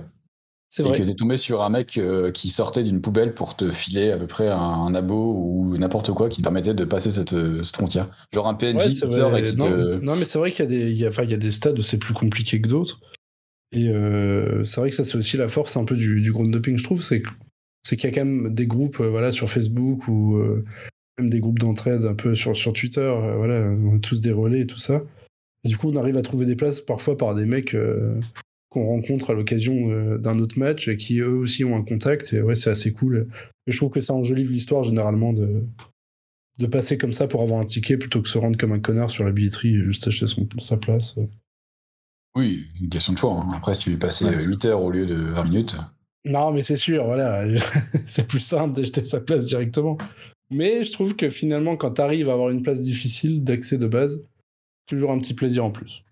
[0.76, 0.98] C'est Et vrai.
[0.98, 4.10] que tu es tombé sur un mec euh, qui sortait d'une poubelle pour te filer
[4.10, 7.62] à peu près un, un abo ou n'importe quoi qui permettait de passer cette, euh,
[7.62, 8.08] cette frontière.
[8.32, 9.46] Genre un PNJ Ouais, qui c'est sort vrai.
[9.48, 10.00] et qui non, te.
[10.04, 11.36] non, mais c'est vrai qu'il y a des, il y a, enfin, il y a
[11.36, 12.98] des stades où c'est plus compliqué que d'autres.
[13.70, 16.50] Et euh, c'est vrai que ça, c'est aussi la force un peu du, du ground
[16.52, 20.08] doping, je trouve, c'est qu'il y a quand même des groupes, euh, voilà, sur Facebook
[20.08, 20.64] ou euh,
[21.18, 24.62] même des groupes d'entraide un peu sur, sur Twitter, voilà, on a tous des relais
[24.62, 25.02] et tout ça.
[25.62, 27.76] Et du coup, on arrive à trouver des places parfois par des mecs
[28.74, 32.32] qu'on rencontre à l'occasion euh, d'un autre match et qui eux aussi ont un contact.
[32.34, 33.28] Et ouais, c'est assez cool.
[33.66, 35.64] Et je trouve que ça enjolive l'histoire généralement de,
[36.58, 39.10] de passer comme ça pour avoir un ticket plutôt que se rendre comme un connard
[39.10, 41.16] sur la billetterie et juste acheter son, sa place.
[42.36, 43.32] Oui, une question de choix.
[43.40, 43.52] hein.
[43.54, 44.34] Après, si tu veux passer Ouais.
[44.36, 45.76] euh, 8 heures au lieu de 20 minutes.
[46.24, 47.44] Non, mais c'est sûr, voilà.
[48.06, 49.96] c'est plus simple d'acheter sa place directement.
[50.50, 53.86] Mais je trouve que finalement, quand tu arrives à avoir une place difficile d'accès de
[53.86, 54.20] base,
[54.86, 56.02] toujours un petit plaisir en plus.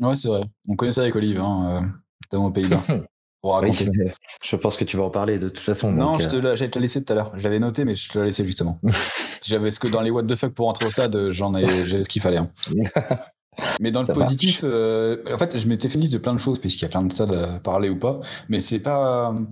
[0.00, 0.42] Ouais, c'est vrai.
[0.68, 1.92] On connaît ça avec Olive, hein,
[2.32, 2.82] dans mon Pays-Bas.
[3.40, 3.88] Pour raconter.
[4.42, 5.92] je pense que tu vas en parler de toute façon.
[5.92, 7.30] Non, donc, je te euh, l'ai- j'allais te la laisser tout à l'heure.
[7.38, 8.80] Je l'avais noté, mais je te l'ai laissé justement.
[9.46, 11.64] J'avais ce que dans les what the fuck pour entrer au stade, euh, j'en ai,
[11.86, 12.38] j'avais ce qu'il fallait.
[12.38, 12.50] hein.
[13.80, 16.34] Mais dans le Ça positif, euh, en fait, je m'étais fait une liste de plein
[16.34, 18.18] de choses, puisqu'il y a plein de stades à parler ou pas.
[18.48, 19.30] Mais c'est pas.
[19.30, 19.46] Enfin,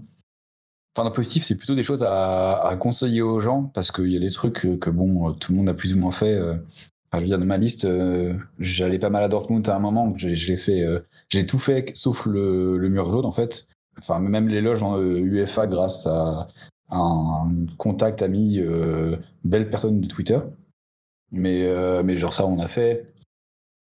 [0.96, 4.16] dans le positif, c'est plutôt des choses à, à conseiller aux gens, parce qu'il y
[4.16, 6.38] a des trucs que, que, bon, tout le monde a plus ou moins fait.
[6.40, 6.56] Enfin,
[7.14, 10.06] je veux dire, dans ma liste, euh, j'allais pas mal à Dortmund à un moment,
[10.08, 13.66] donc j'ai j'ai fait, euh, j'ai tout fait sauf le, mur jaune en fait.
[13.98, 16.48] Enfin, même les loges en euh, UEFA grâce à
[16.90, 20.38] un contact ami, euh, belle personne de Twitter.
[21.32, 23.12] Mais, euh, mais genre ça, on a fait.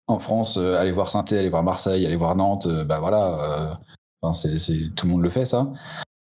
[0.07, 3.78] En France, euh, aller voir saint aller voir Marseille, aller voir Nantes, euh, bah voilà,
[4.22, 5.72] euh, c'est, tout le monde le fait ça.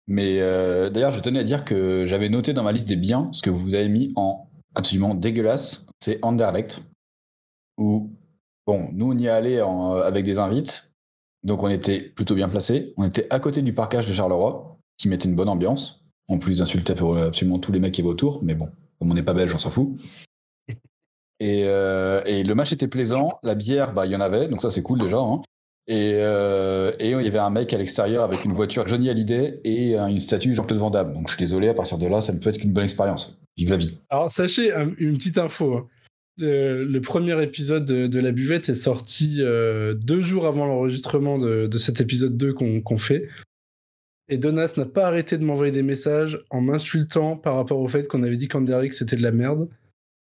[0.06, 3.30] Mais euh, d'ailleurs, je tenais à dire que j'avais noté dans ma liste des biens
[3.32, 6.82] ce que vous avez mis en absolument dégueulasse, c'est Anderlecht,
[7.78, 8.10] où,
[8.66, 10.89] bon, nous on y est allé avec des invites,
[11.43, 12.93] donc on était plutôt bien placés.
[12.97, 16.59] On était à côté du parcage de Charleroi, qui mettait une bonne ambiance, en plus
[16.59, 18.68] d'insulter absolument tous les mecs qui étaient autour, mais bon,
[18.99, 19.97] comme on n'est pas belge, on s'en fout.
[21.43, 24.61] Et, euh, et le match était plaisant, la bière, bah il y en avait, donc
[24.61, 25.16] ça c'est cool déjà.
[25.18, 25.41] hein.
[25.86, 29.59] Et, euh, et il y avait un mec à l'extérieur avec une voiture Johnny Hallyday
[29.64, 31.14] et euh, une statue Jean-Claude Van Damme.
[31.14, 33.41] Donc je suis désolé, à partir de là, ça ne peut être qu'une bonne expérience.
[33.57, 33.99] Vive la vie.
[34.11, 35.88] Alors, sachez un- une petite info.
[36.41, 41.36] Le, le premier épisode de, de La Buvette est sorti euh, deux jours avant l'enregistrement
[41.38, 43.28] de, de cet épisode 2 qu'on fait.
[44.28, 48.09] Et Donas n'a pas arrêté de m'envoyer des messages en m'insultant par rapport au fait
[48.09, 49.68] qu'on avait dit qu'Anderlecht c'était de la merde,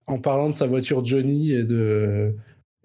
[0.07, 2.35] en parlant de sa voiture Johnny et de,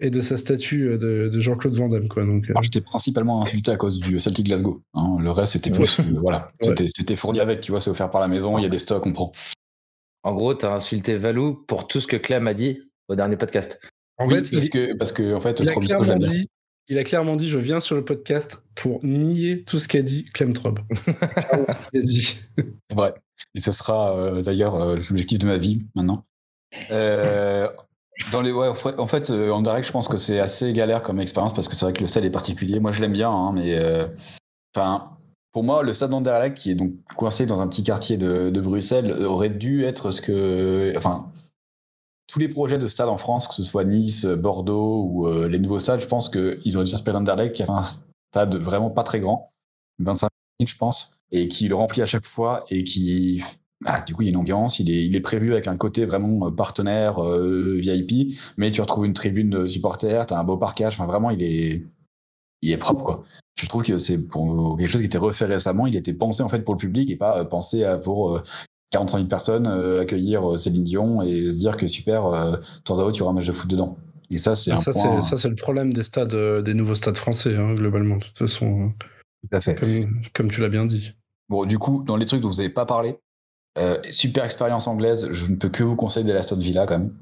[0.00, 2.08] et de sa statue de, de Jean-Claude Van Damme.
[2.08, 2.24] Quoi.
[2.24, 4.82] Donc, euh, J'étais principalement insulté à cause du Celtic Glasgow.
[4.94, 5.16] hein.
[5.18, 5.98] Le reste, c'était plus.
[5.98, 6.52] euh, voilà.
[6.60, 6.68] Ouais.
[6.68, 8.78] C'était- C'était fourni avec, tu vois, c'est offert par la maison, il y a des
[8.78, 9.32] stocks, on prend.
[10.24, 13.36] En gros, tu as insulté Valou pour tout ce que Clem a dit au dernier
[13.36, 13.80] podcast.
[14.18, 16.48] en Oui, fait, parce il- que, parce que, en fait, il a clairement dit,
[16.88, 20.24] il a clairement dit, je viens sur le podcast pour nier tout ce qu'a dit
[20.24, 20.80] Clem Trob.
[20.90, 22.38] Clairement, ce qu'il a dit.
[22.94, 23.14] Vrai.
[23.54, 26.24] Et ce sera euh, d'ailleurs euh, l'objectif de ma vie maintenant.
[26.90, 27.68] Euh,
[28.32, 31.20] dans les, ouais, en fait- en euh, direct, je pense que c'est assez galère comme
[31.20, 32.80] expérience parce que c'est vrai que le style est particulier.
[32.80, 34.06] Moi, je l'aime bien, hein, mais euh,
[34.74, 35.12] enfin,
[35.52, 38.60] Pour moi, le stade d'Anderlecht, qui est donc coincé dans un petit quartier de, de
[38.60, 40.92] Bruxelles, aurait dû être ce que.
[40.96, 41.32] Enfin,
[42.28, 45.58] tous les projets de stade en France, que ce soit Nice, Bordeaux ou euh, les
[45.58, 49.02] nouveaux stades, je pense qu'ils auraient dû s'inspirer d'Anderlecht, qui avait un stade vraiment pas
[49.02, 49.50] très grand,
[49.98, 50.28] 25
[50.60, 53.42] 000, je pense, et qui le remplit à chaque fois et qui.
[53.84, 56.48] Ah, du coup, il y a une ambiance, il est, prévu avec un côté vraiment
[56.48, 60.56] euh, partenaire euh, VIP, mais tu retrouves une tribune de supporters, tu as un beau
[60.56, 61.86] parquage, enfin vraiment, il est,
[62.60, 63.24] il est propre, quoi.
[63.60, 66.60] Je trouve que c'est quelque chose qui était refait récemment, il était pensé en fait
[66.60, 68.42] pour le public et pas euh, pensé pour euh,
[68.90, 72.82] 45 000 personnes euh, accueillir euh, Céline Dion et se dire que super, euh, de
[72.84, 73.96] temps à autre, il y aura un match de foot dedans.
[74.30, 75.20] Et ça, c'est un ça, point.
[75.20, 78.16] c'est ça, c'est le problème des stades, euh, des nouveaux stades français, hein, globalement.
[78.16, 78.92] De toute façon,
[79.42, 79.74] Tout à fait.
[79.74, 81.12] comme, comme tu l'as bien dit.
[81.48, 83.16] Bon, du coup, dans les trucs dont vous n'avez pas parlé,
[83.78, 87.14] euh, super expérience anglaise, je ne peux que vous conseiller de l'Aston Villa quand même.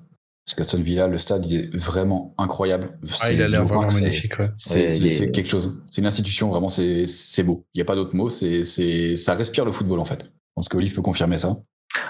[0.44, 2.98] Parce qu'Aston Villa, le stade, il est vraiment incroyable.
[3.04, 4.38] Ah, C'est il a l'air vraiment magnifique.
[4.38, 4.50] Ouais.
[4.56, 5.82] C'est Ouais, c'est quelque chose.
[5.90, 7.64] C'est une institution, vraiment, c'est c'est beau.
[7.74, 8.28] Il n'y a pas d'autre mot.
[8.28, 10.30] C'est c'est- ça respire le football, en fait.
[10.56, 11.54] Je pense que Olive peut confirmer ça.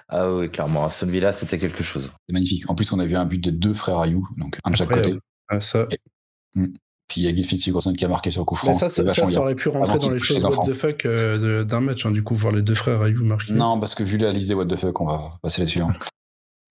[0.08, 0.84] Ah oui, clairement.
[0.86, 2.12] Aston Villa, c'était quelque chose.
[2.28, 2.68] C'est magnifique.
[2.70, 4.88] En plus, on a vu un but des deux frères Ayou, donc un de chaque
[4.88, 5.18] côté.
[5.48, 5.86] Ah, ça,
[6.54, 8.72] Puis il y a Gilfit Sigurdsson qui a marqué sur le coup franc.
[8.72, 11.64] Ça, ça, ça, aurait pu rentrer dans les choses les what the fuck euh, de-
[11.64, 13.52] d'un match, hein, du coup, voir les deux frères Ayou marquer.
[13.52, 15.80] Non, parce que vu la liste des what the fuck, on va passer là-dessus.
[15.80, 15.92] hein.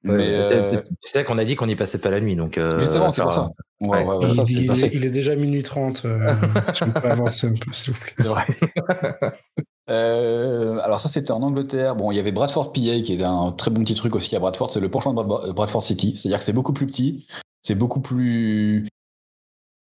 [0.05, 2.57] Ouais, Mais euh, Tu sais qu'on a dit qu'on n'y passait pas la nuit, donc.
[2.57, 3.49] euh, justement, c'est pour ça.
[3.82, 4.03] Ouais.
[4.05, 4.53] on va- il, ça, c'est
[4.88, 6.03] est, il est déjà minuit 30.
[6.05, 6.34] euh,
[6.73, 8.26] si on peut avancer un peu, s'il vous plaît.
[9.89, 11.95] Euh, alors ça c'était en Angleterre.
[11.95, 14.39] Bon, il y avait Bradford PA qui est un très bon petit truc aussi à
[14.39, 14.71] Bradford.
[14.71, 16.15] C'est le penchant de Brad- Bradford City.
[16.17, 17.27] C'est-à-dire que c'est beaucoup plus petit,
[17.61, 18.88] c'est beaucoup plus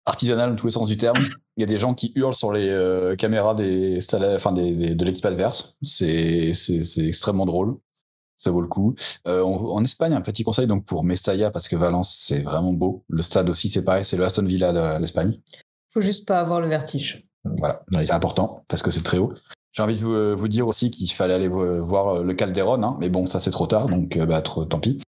[0.06, 1.18] artisanal dans tous les sens du terme.
[1.56, 4.00] Il y a des gens qui hurlent sur les euh, caméras des,
[4.36, 5.78] enfin, des, des- de l'équipe adverse.
[5.82, 6.52] C'est
[6.98, 7.78] extrêmement drôle.
[8.36, 8.96] Ça vaut le coup.
[9.28, 12.74] Euh, en, en Espagne, un petit conseil donc pour Mestalla parce que Valence c'est vraiment
[12.74, 13.06] beau.
[13.08, 15.40] Le stade aussi c'est pareil, c'est le Aston Villa de l'Espagne.
[15.94, 17.20] Faut juste pas avoir le vertige.
[17.46, 19.34] Voilà, c'est important parce que c'est très haut.
[19.74, 22.34] J'ai envie de vous, euh, vous dire aussi qu'il fallait aller vo- voir euh, le
[22.34, 25.00] Calderon, hein, mais bon, ça c'est trop tard, donc euh, bah, trop, tant pis.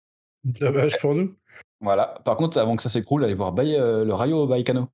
[0.44, 1.34] Dommage pour nous.
[1.82, 2.16] Voilà.
[2.26, 4.88] Par contre, avant que ça s'écroule, allez voir Bay- euh, le Rayo Vallecano.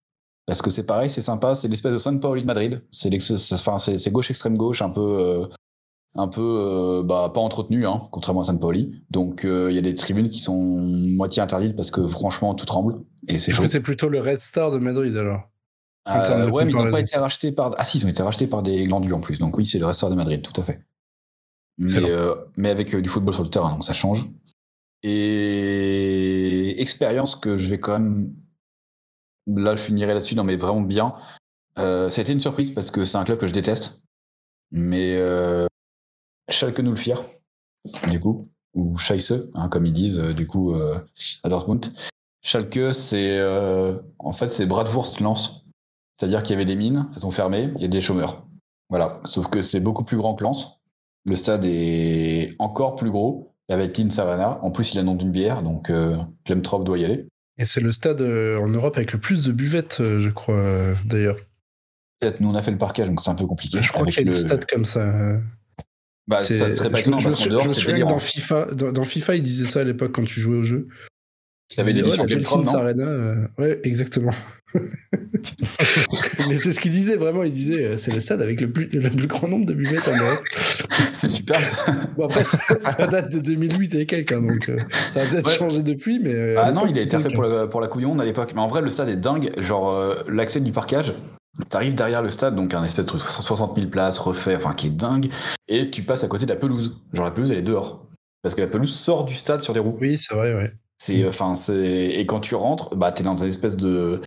[0.46, 2.84] Parce que c'est pareil, c'est sympa, c'est l'espèce de San Paoli de Madrid.
[2.92, 3.10] C'est
[3.54, 3.78] enfin,
[4.12, 5.46] gauche extrême gauche, un peu, euh,
[6.16, 9.04] un peu euh, bah, pas entretenu, hein, contrairement à San Paoli.
[9.10, 10.58] Donc il y a des tribunes qui sont
[11.16, 13.68] moitié interdites parce que franchement tout tremble et c'est chaud.
[13.68, 15.44] c'est plutôt le Red Star de Madrid alors.
[16.08, 17.76] Euh, ouais, mais ils n'ont pas été rachetés par.
[17.78, 19.38] Ah si, ils ont été rachetés par des glandus en plus.
[19.38, 20.84] Donc oui, c'est le restaurant de Madrid, tout à fait.
[21.78, 24.28] Mais, euh, mais avec euh, du football sur le terrain, donc ça change.
[25.04, 28.34] Et expérience que je vais quand même.
[29.48, 31.16] Là, je finirai là-dessus, non, mais vraiment bien.
[31.80, 34.04] Euh, ça a été une surprise parce que c'est un club que je déteste.
[34.72, 35.66] Mais euh,
[36.50, 37.22] Schalke nous le fier,
[38.10, 40.76] du coup, ou Scheisse, hein, comme ils disent, euh, du coup,
[41.44, 41.88] à Dortmund.
[42.44, 43.40] Schalke, c'est
[44.20, 45.61] en fait c'est Bratwurst Lens.
[46.20, 48.46] C'est-à-dire qu'il y avait des mines, elles ont fermé, il y a des chômeurs.
[48.90, 49.20] Voilà.
[49.26, 50.82] Sauf que c'est beaucoup plus grand que Lens.
[51.26, 54.60] Le stade est encore plus gros, avec Lin Savannah.
[54.62, 57.28] En plus, il a le nom d'une bière, donc euh, Clem Trop doit y aller.
[57.58, 60.56] Et c'est le stade euh, en Europe avec le plus de buvettes, euh, je crois,
[60.56, 61.38] euh, d'ailleurs.
[62.20, 63.82] Peut-être nous on a fait le parquage, donc c'est un peu compliqué.
[63.82, 65.12] Je crois qu'il y a le- des stades comme ça.
[66.28, 69.44] Bah, ça serait pas étonnant parce qu'en dehors, c'est dans FIFA, dans, dans FIFA, ils
[69.44, 70.88] disaient ça à l'époque quand tu jouais au jeu.
[71.72, 74.34] Ils des disaient, ouais, la Arena, Ouais, exactement.
[76.50, 77.44] Mais c'est ce qu'ils disaient vraiment.
[77.44, 80.08] Ils disaient euh, c'est le stade avec le plus, le plus grand nombre de buvettes
[80.08, 80.44] en Europe.
[81.14, 81.60] C'est super.
[82.18, 84.78] Bon, après, ça, ça date de 2008 et quelques, hein, donc euh,
[85.12, 85.54] ça a peut-être Ouais.
[85.56, 86.20] changé depuis.
[86.20, 88.22] Mais, euh, Ah non, il a été refait pour la, pour la Coupe du Monde
[88.22, 88.52] à l'époque.
[88.56, 89.52] Mais en vrai, le stade est dingue.
[89.58, 91.14] Genre, euh, l'accès du parquage,
[91.70, 94.88] t'arrives derrière le stade, donc un espèce de truc 60 000 places refait, enfin qui
[94.88, 95.30] est dingue,
[95.68, 96.98] et tu passes à côté de la pelouse.
[97.14, 98.08] Genre, la pelouse, elle est dehors.
[98.42, 99.98] Parce que la pelouse sort du stade sur des roues.
[100.02, 100.72] Oui, c'est vrai, ouais.
[100.98, 101.76] C'est, enfin, c'est,
[102.10, 104.22] et quand tu rentres, bah, t'es dans une espèce de,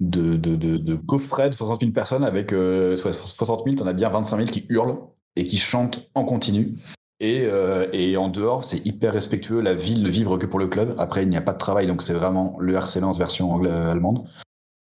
[0.00, 3.86] de, de, de, de coffret de 60 000 personnes avec, euh, soit 60 000, t'en
[3.86, 4.98] as bien 25 000 qui hurlent
[5.36, 6.74] et qui chantent en continu.
[7.20, 9.60] Et, euh, et en dehors, c'est hyper respectueux.
[9.60, 10.94] La ville ne vibre que pour le club.
[10.98, 14.26] Après, il n'y a pas de travail, donc c'est vraiment le RC Lens version allemande.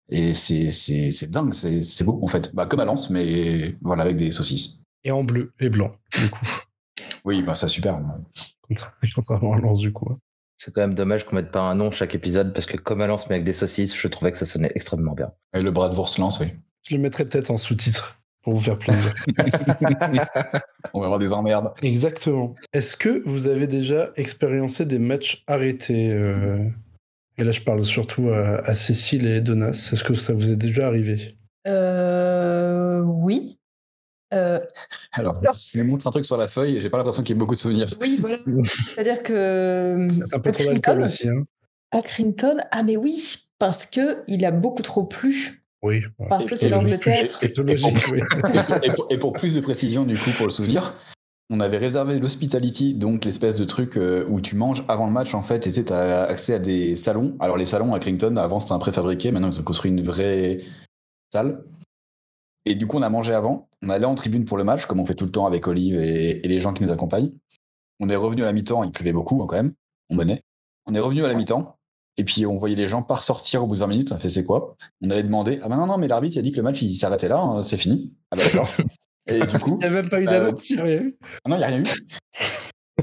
[0.09, 2.55] Et c'est, c'est, c'est dingue, c'est, c'est beau en fait.
[2.55, 4.83] Bah, comme à Lens, mais voilà, avec des saucisses.
[5.05, 6.47] Et en bleu et blanc, du coup.
[7.25, 8.01] Oui, bah, ça super.
[8.69, 10.17] Contra- Contrairement à Lens, du coup.
[10.65, 13.09] C'est quand même dommage qu'on mette pas un nom chaque épisode parce que comme à
[13.09, 15.33] Lens mais avec des saucisses, je trouvais que ça sonnait extrêmement bien.
[15.57, 16.53] Et le bras de Wurst Lens, oui.
[16.89, 19.13] Je le mettrai peut-être en sous-titre pour vous faire plaisir.
[20.95, 21.73] On va avoir des emmerdes.
[21.83, 22.55] Exactement.
[22.73, 26.65] Est-ce que vous avez déjà expériencé des matchs arrêtés euh,
[27.39, 29.91] Et là, je parle surtout à, à Cécile et Donas.
[29.93, 31.27] Est-ce que ça vous est déjà arrivé?
[31.67, 33.59] Euh, oui.
[34.33, 34.61] Euh,
[35.13, 37.37] Alors, je lui montre un truc sur la feuille et j'ai pas l'impression qu'il y
[37.37, 37.89] ait beaucoup de souvenirs.
[38.01, 38.39] oui, voilà.
[38.65, 41.29] C'est-à-dire que Un peu trop Accrington, d'alcool aussi.
[41.29, 41.45] Hein.
[41.91, 46.03] Accrington, ah mais oui, parce que il a beaucoup trop plu Oui.
[46.29, 47.29] Parce que c'est Et- l'Angleterre.
[47.43, 47.51] et- et-
[49.11, 50.95] et pour- plus de précision, du coup, pour le souvenir,
[51.51, 55.35] on avait réservé l'hospitality, donc l'espèce de truc euh, où tu manges avant le match,
[55.35, 57.37] en fait, et tu as accès à des salons.
[57.41, 60.61] Alors, les salons à Crington, avant, c'était un préfabriqué, maintenant, ils ont construit une vraie
[61.31, 61.63] salle.
[62.65, 63.69] Et du coup, on a mangé avant.
[63.83, 65.97] On allait en tribune pour le match, comme on fait tout le temps avec Olive
[66.01, 67.31] et, et les gens qui nous accompagnent.
[68.01, 69.73] On est revenu à la mi-temps, il pleuvait beaucoup hein, quand même,
[70.11, 70.43] on menait.
[70.87, 71.77] On est revenu à la mi-temps,
[72.17, 74.13] et puis on voyait les gens pas ressortir au bout de 20 minutes.
[74.13, 74.77] On a fait c'est quoi?
[75.03, 76.83] On allait demander Ah bah non, non, mais l'arbitre il a dit que le match
[76.83, 78.13] il s'arrêtait là, hein, c'est fini.
[78.31, 78.69] Ah bah d'accord.
[79.27, 81.01] et du coup, Il n'y a même pas eu Euh, d'annonce, il y a rien
[81.01, 81.17] eu.
[81.45, 81.87] ah non, il n'y a rien eu.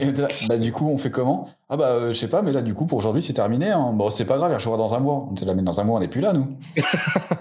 [0.01, 1.49] Et là, bah, du coup, on fait comment?
[1.67, 3.69] Ah bah, euh, je sais pas, mais là, du coup, pour aujourd'hui, c'est terminé.
[3.69, 3.91] Hein.
[3.93, 5.25] Bon, c'est pas grave, il rejouera dans un mois.
[5.29, 6.57] On était là, mais dans un mois, on n'est plus là, nous.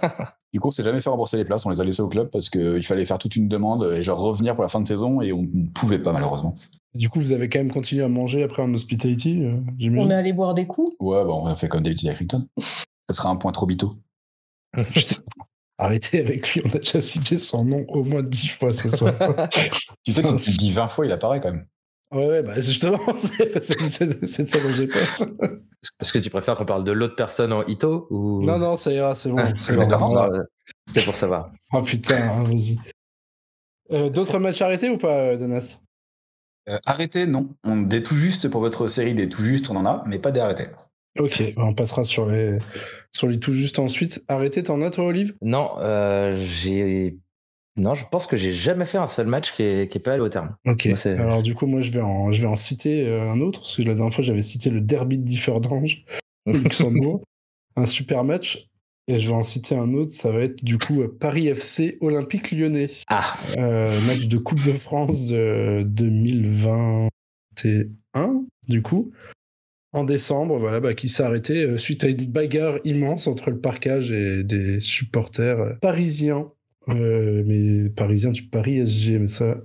[0.68, 1.66] on s'est jamais fait rembourser les places.
[1.66, 4.18] On les a laissés au club parce qu'il fallait faire toute une demande et genre
[4.18, 6.54] revenir pour la fin de saison et on ne pouvait pas, malheureusement.
[6.94, 9.60] Du coup, vous avez quand même continué à manger après en hospitality, euh,
[9.96, 10.94] On est allé boire des coups.
[11.00, 12.46] Ouais, bah, on a fait comme d'habitude avec Clinton.
[13.08, 13.96] Ça sera un point trop bito.
[15.78, 19.14] Arrêtez avec lui, on a déjà cité son nom au moins dix fois ce soir.
[20.04, 21.66] Tu sais que si tu dis 20 fois, il apparaît quand même.
[22.12, 25.28] Ouais, ouais, bah justement, c'est ça dont j'ai peur.
[26.00, 28.42] Est-ce que tu préfères qu'on parle de l'autre personne en Ito ou...
[28.42, 29.36] Non, non, ça ira, c'est bon.
[29.38, 29.88] Ah, c'est bon.
[30.86, 31.52] C'était pour savoir.
[31.72, 32.78] Oh putain, hein, vas-y.
[33.90, 35.80] Euh, D'autres matchs arrêtés ou pas, euh, Donas?
[36.68, 37.54] Euh, arrêtez, non.
[37.64, 40.30] On, des tout juste pour votre série, des tout juste, on en a, mais pas
[40.30, 40.68] des arrêtés.
[41.18, 42.58] Ok, on passera sur les,
[43.12, 44.22] sur les tout juste ensuite.
[44.28, 45.34] Arrêté, t'en as toi, Olive?
[45.42, 47.18] Non, euh, j'ai.
[47.78, 50.14] Non, je pense que j'ai jamais fait un seul match qui est, qui est pas
[50.14, 50.56] allé au terme.
[50.66, 50.86] Ok,
[51.18, 53.76] alors du coup, moi, je vais en, je vais en citer euh, un autre, parce
[53.76, 56.04] que la dernière fois, j'avais cité le derby de Differdange
[56.46, 57.20] Luxembourg,
[57.76, 58.64] un super match.
[59.10, 61.96] Et je vais en citer un autre, ça va être du coup euh, Paris FC
[62.02, 62.90] Olympique Lyonnais.
[63.08, 69.10] Ah, Euh, match de Coupe de France de 2021, du coup,
[69.94, 74.12] en décembre, voilà, bah, qui s'est arrêté suite à une bagarre immense entre le parcage
[74.12, 76.50] et des supporters parisiens.
[76.88, 79.60] Euh, mais parisiens du Paris SG, mais ça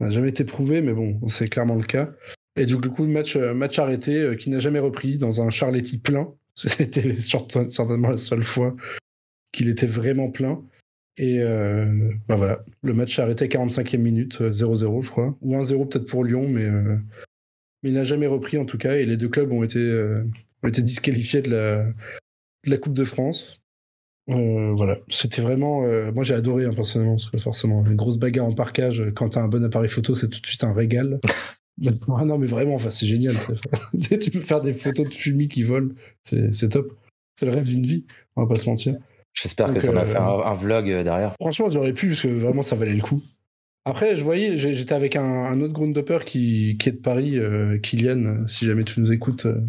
[0.00, 2.12] n'a jamais été prouvé, mais bon, c'est clairement le cas.
[2.56, 5.50] Et du coup, le match, euh, match arrêté euh, qui n'a jamais repris dans un
[5.50, 6.32] Charletti plein.
[6.54, 8.76] C'était certain- certainement la seule fois
[9.52, 10.62] qu'il était vraiment plein.
[11.16, 11.40] Et
[12.26, 16.06] bah voilà, le match arrêté à 45e minute, euh, 0-0 je crois, ou 1-0 peut-être
[16.06, 19.52] pour Lyon, mais, mais il n'a jamais repris en tout cas, et les deux clubs
[19.52, 19.78] ont été,
[20.64, 21.84] ont été disqualifiés de
[22.64, 23.60] la Coupe de France.
[24.74, 25.84] Euh, voilà, c'était vraiment...
[25.84, 29.10] euh, moi j'ai adoré hein, personnellement, parce que forcément, une grosse bagarre en parkage, euh,
[29.10, 31.20] quand t'as un bon appareil photo, c'est tout de suite un régal.
[32.08, 33.34] ah non mais vraiment, enfin, c'est génial.
[34.00, 35.90] tu peux faire des photos de fumée qui volent,
[36.22, 36.92] c'est top.
[37.36, 38.04] C'est le rêve d'une vie,
[38.36, 38.96] on va pas se mentir.
[39.32, 41.34] j'espère que tu en as euh, fait un, un vlog euh, derrière.
[41.40, 43.20] Franchement, j'aurais pu, parce que vraiment, ça valait le coup.
[43.84, 47.78] Après, je voyais, j'étais avec un, un autre groundhopper qui, qui est de Paris, euh,
[47.78, 49.60] Kylian, euh, si jamais tu nous écoutes, euh,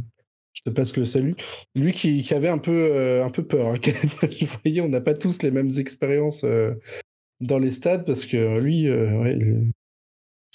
[0.56, 1.36] je te passe le salut.
[1.76, 3.68] Lui qui, avait un peu, euh, un peu peur.
[3.68, 3.80] hein.
[3.84, 6.74] je voyais, on n'a pas tous les mêmes expériences euh,
[7.42, 9.36] dans les stades, parce que lui, euh,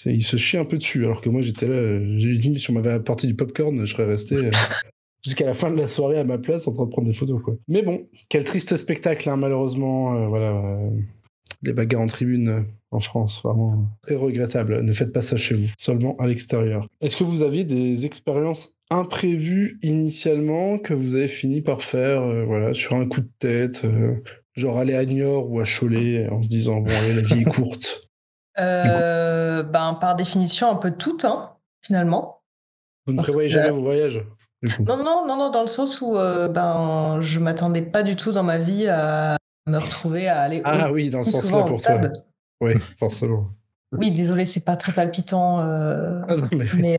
[0.07, 2.75] il, se chie un peu dessus, alors que moi, j'étais là, j'ai dit, si on
[2.75, 4.37] m'avait apporté du popcorn, je serais resté...
[5.23, 7.43] Jusqu'à la fin de la soirée à ma place en train de prendre des photos.
[7.43, 7.55] Quoi.
[7.69, 10.31] Mais bon, quel triste spectacle, hein, malheureusement.
[10.31, 10.81] voilà,
[11.63, 14.81] les bagarres en tribune en France, vraiment très regrettable.
[14.81, 16.87] Ne faites pas ça chez vous, seulement à l'extérieur.
[17.01, 22.45] Est-ce que vous aviez des expériences imprévues initialement que vous avez fini par faire euh,
[22.45, 24.17] voilà, sur un coup de tête euh,
[24.55, 27.45] Genre aller à Niort ou à Cholet en se disant, bon, allez, la vie est
[27.45, 28.03] courte?
[28.59, 32.43] Euh, ben, par définition, un peu toutes, hein, finalement.
[33.07, 34.23] Vous ne prévoyez jamais vos voyages.
[34.81, 38.43] Non, non, non, non, dans le sens où ben, je m'attendais pas du tout dans
[38.43, 42.01] ma vie à me retrouver à aller Ah oui, dans ce sens-là pour toi.
[42.61, 43.47] Oui, forcément.
[43.93, 45.61] Oui, désolé, c'est pas très palpitant.
[45.61, 46.99] euh, Ah non, mais- mais,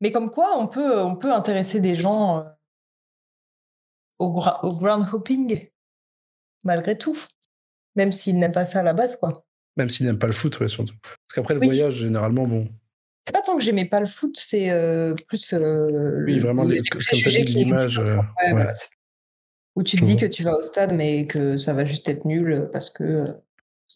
[0.00, 2.42] mais comme quoi, on peut, on peut intéresser des gens euh,
[4.18, 5.68] au, gra- au ground hopping,
[6.64, 7.18] malgré tout.
[7.96, 9.44] Même s'ils n'aiment pas ça à la base, quoi.
[9.76, 10.94] Même s'ils n'aiment pas le foot, ouais, surtout.
[11.02, 11.66] Parce qu'après, le Oui.
[11.66, 12.68] voyage, généralement, bon.
[13.26, 15.52] C'est pas tant que j'aimais pas le foot, c'est euh, plus.
[15.52, 17.84] euh, Oui, vraiment, les les- comme tu as préjugés dit, qui l'image.
[17.98, 18.02] existent.
[18.02, 18.50] euh, Ouais, ouais.
[18.52, 18.88] voilà, c'est-
[19.74, 20.20] Où tu te Je dis vois.
[20.22, 23.32] que tu vas au stade, mais que ça va juste être nul parce que euh,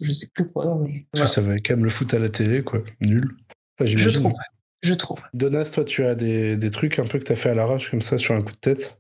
[0.01, 0.78] je sais plus quoi.
[0.82, 2.82] Mais que ça va quand même le foot à la télé, quoi.
[3.01, 3.36] Nul.
[3.78, 4.32] Enfin, je trouve.
[4.82, 5.18] Je trouve.
[5.34, 7.90] Donas, toi, tu as des, des trucs un peu que tu as fait à l'arrache
[7.90, 8.98] comme ça sur un coup de tête?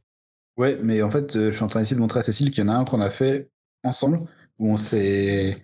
[0.58, 2.62] Ouais, mais en fait, euh, je suis en train d'essayer de montrer à Cécile qu'il
[2.62, 3.48] y en a un qu'on a fait
[3.82, 4.18] ensemble,
[4.58, 5.56] où on s'est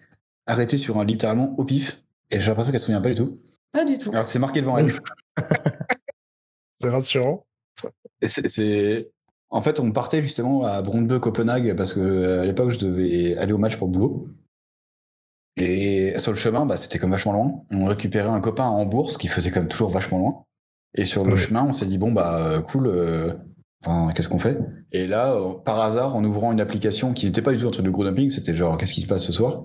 [0.46, 3.38] arrêté sur un littéralement au pif, et j'ai l'impression qu'elle se souvient pas du tout.
[3.72, 4.10] Pas du tout.
[4.10, 4.90] Alors que c'est marqué devant elle.
[6.80, 7.46] C'est rassurant.
[8.20, 9.10] Et c'est- c'est-
[9.48, 13.36] En fait, on partait justement à Brondby, Copenhague, parce que euh, à l'époque, je devais
[13.36, 14.28] aller au match pour le boulot.
[15.56, 17.62] Et sur le chemin, bah, c'était comme vachement loin.
[17.70, 20.42] On récupérait un copain à Hambourg, ce qui faisait comme toujours vachement loin.
[20.94, 21.36] Et sur le Ouais.
[21.38, 23.32] chemin, on s'est dit, bon, bah, euh, cool, euh,
[23.84, 24.58] enfin, qu'est-ce qu'on fait?
[24.92, 27.70] Et là, euh, par hasard, en ouvrant une application qui n'était pas du tout un
[27.70, 29.64] truc de gros dumping, c'était genre qu'est-ce qui se passe ce soir?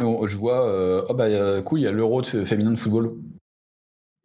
[0.00, 1.28] On- Je vois, euh, oh bah
[1.62, 3.10] cool, il y a l'Euro féminin de football.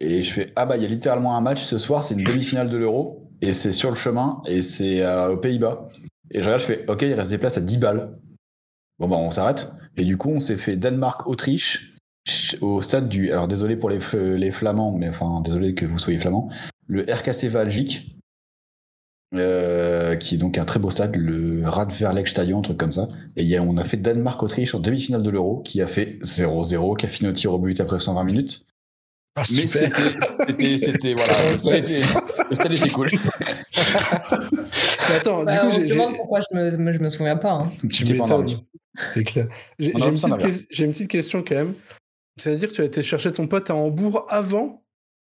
[0.00, 2.24] Et je fais ah bah il y a littéralement un match ce soir, c'est une
[2.24, 5.88] demi-finale de l'Euro et c'est sur le chemin et c'est aux Pays-Bas.
[6.30, 8.18] Et je regarde, je fais ok, il reste des places à 10 balles.
[9.00, 9.72] Bon bah on s'arrête.
[9.96, 11.96] Et du coup, on s'est fait Danemark-Autriche
[12.26, 13.32] ch- au stade du.
[13.32, 13.98] Alors désolé pour les,
[14.36, 16.50] les Flamands, mais enfin désolé que vous soyez Flamands.
[16.86, 18.16] Le RKC Valgique,
[19.34, 23.08] euh, qui est donc un très beau stade, le Radverlegstadion, un truc comme ça.
[23.36, 26.96] Et y a- on a fait Danemark-Autriche en demi-finale de l'Euro, qui a fait 0-0,
[26.96, 28.66] qui a fini au tir au but après 120 minutes.
[29.36, 29.90] Ah, Mais c'était,
[30.46, 33.08] c'était, c'était, voilà, stade était, était cool.
[35.08, 37.08] Mais attends, Bah, du on coup, se j'ai- j'ai- demande pourquoi je me, je me
[37.10, 37.52] souviens pas.
[37.52, 37.70] hein.
[37.90, 38.46] tu m'étonnes.
[39.12, 39.46] C'est clair.
[39.78, 41.74] J'ai On une, ça, on une petite question quand même.
[42.36, 44.82] C'est-à-dire que tu as été chercher ton pote à Hambourg avant?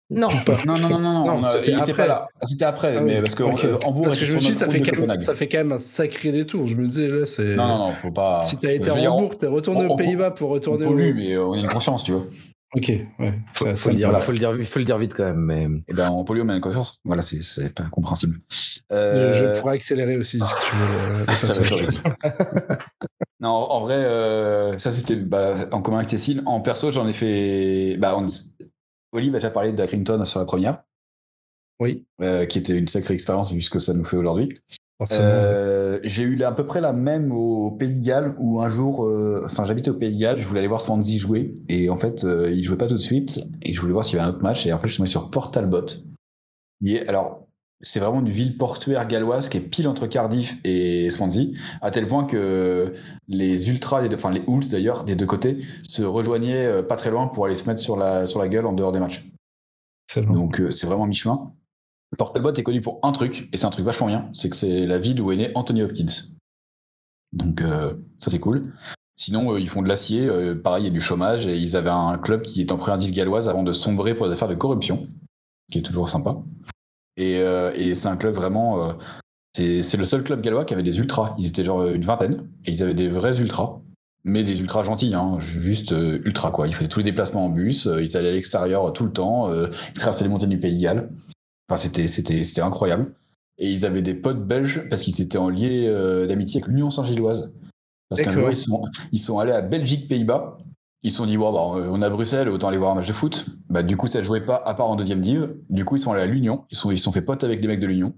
[0.09, 0.29] Non.
[0.65, 1.93] Non, non, non, non, non, on c'était après.
[1.93, 2.27] pas là.
[2.39, 3.65] Ah, C'était après, Ah mais parce que ok.
[3.65, 5.57] euh, Hambourg Parce que je me suis dit, ça fait, quand même, ça fait quand
[5.57, 6.65] même un sacré détour.
[6.67, 7.55] Je me disais, là, c'est.
[7.55, 8.41] Non, non, non, faut pas.
[8.43, 10.89] Si t'as été à Hambourg, t'es retourné on- aux Pays-Bas pour On retourner au.
[10.89, 12.21] pollue, mais euh, on a une conscience, tu vois.
[12.75, 13.33] Ok, ouais.
[13.53, 14.19] Faut, Ça- faut ça le dire, va.
[14.19, 15.39] faut le dire, faut le dire vite quand même.
[15.45, 16.99] Mais Et ben, on pollue, on a une conscience.
[17.05, 18.39] Voilà, c'est, pas compréhensible.
[18.49, 21.25] Je, Euh, je pourrais accélérer aussi si tu veux.
[21.25, 22.77] le- ça va
[23.39, 26.43] non, en vrai, euh, ça c'était bah, en commun avec Cécile.
[26.45, 27.95] En perso, j'en ai fait.
[27.97, 28.27] Bah, on...
[29.13, 30.83] Olive a déjà parlé d'Accrington sur la première,
[31.79, 34.53] Oui, euh, qui était une sacrée expérience vu ce que ça nous fait aujourd'hui.
[35.21, 39.05] Euh, j'ai eu à peu près la même au Pays de Galles où un jour,
[39.05, 41.97] euh, enfin j'habitais au Pays de Galles, je voulais aller voir Swansea jouer et en
[41.97, 44.27] fait euh, il jouait pas tout de suite et je voulais voir s'il y avait
[44.27, 45.85] un autre match et en fait je suis tombé sur Port Talbot.
[46.85, 47.43] Est- alors
[47.81, 51.49] c'est vraiment une ville portuaire galloise qui est pile entre Cardiff et Swansea
[51.81, 52.95] à tel point que
[53.27, 57.11] les ultras, deux- enfin les Hulls d'ailleurs des deux côtés se rejoignaient euh, pas très
[57.11, 59.29] loin pour aller se mettre sur la sur la gueule en dehors des matchs.
[60.09, 60.33] Excellent.
[60.33, 61.35] Donc c'est vraiment mi-chemin.
[61.35, 61.56] Port
[62.15, 64.85] Talbot est connu pour un truc, et c'est un truc vachement bien, c'est que c'est
[64.87, 66.05] la ville où est né Anthony Hopkins.
[67.33, 68.73] Donc euh, ça c'est cool.
[69.17, 71.75] Sinon, euh, ils font de l'acier, euh, pareil, il y a du chômage, et ils
[71.75, 74.47] avaient un club qui est en première div galloise avant de sombrer pour des affaires
[74.47, 75.07] de corruption,
[75.71, 76.37] qui est toujours sympa.
[77.17, 77.41] Et,
[77.75, 78.95] et c'est un club vraiment...
[79.53, 81.33] c'est le seul club gallois qui avait des ultras.
[81.39, 83.79] Ils étaient genre une vingtaine, et ils avaient des vrais ultras.
[84.23, 86.67] Mais des ultras gentils, hein, juste ultra quoi.
[86.67, 89.93] Ils faisaient tous les déplacements en bus, ils allaient à l'extérieur tout le temps, ils
[89.95, 91.09] traversaient les montagnes du Pays de Galles.
[91.69, 93.13] Enfin, c'était, c'était, c'était incroyable.
[93.57, 96.91] Et ils avaient des potes belges parce qu'ils étaient en lien euh, d'amitié avec l'Union
[96.91, 97.53] Saint-Gilloise.
[98.09, 100.59] Parce qu'un jour, ils sont, ils sont allés à Belgique-Pays-Bas.
[101.03, 103.07] Ils se sont dit, bon, bah, euh, on à Bruxelles, autant aller voir un match
[103.07, 103.45] de foot.
[103.69, 105.55] Bah, du coup, ça ne jouait pas à part en deuxième div.
[105.69, 106.65] Du coup, ils sont allés à l'Union.
[106.71, 108.13] Ils sont, ils se sont fait potes avec des mecs de l'Union.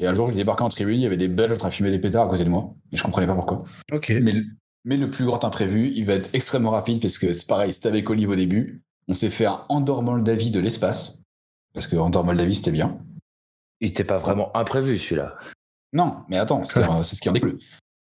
[0.00, 1.74] Et un jour, j'ai débarqué en tribune, il y avait des Belges en train de
[1.74, 2.74] fumer des pétards à côté de moi.
[2.92, 3.64] Et je comprenais pas pourquoi.
[3.92, 4.12] Ok.
[4.22, 4.44] Mais, le-
[4.84, 7.88] mais le plus grand imprévu, il va être extrêmement rapide parce que c'est pareil, c'était
[7.88, 8.82] avec Olive au début.
[9.08, 11.22] On s'est fait un Andorre Moldavie de l'espace.
[11.74, 12.98] Parce que Andorre Moldavie, c'était bien.
[13.80, 15.36] il était pas vraiment imprévu celui-là.
[15.92, 17.58] Non, mais attends, c'est ce qui en découle.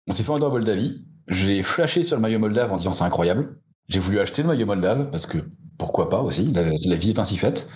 [0.06, 1.04] On s'est fait Andorre Moldavie.
[1.28, 3.56] J'ai flashé sur le maillot moldave en disant c'est incroyable.
[3.88, 5.38] J'ai voulu acheter le maillot moldave parce que
[5.78, 7.70] pourquoi pas aussi, la, la vie est ainsi faite.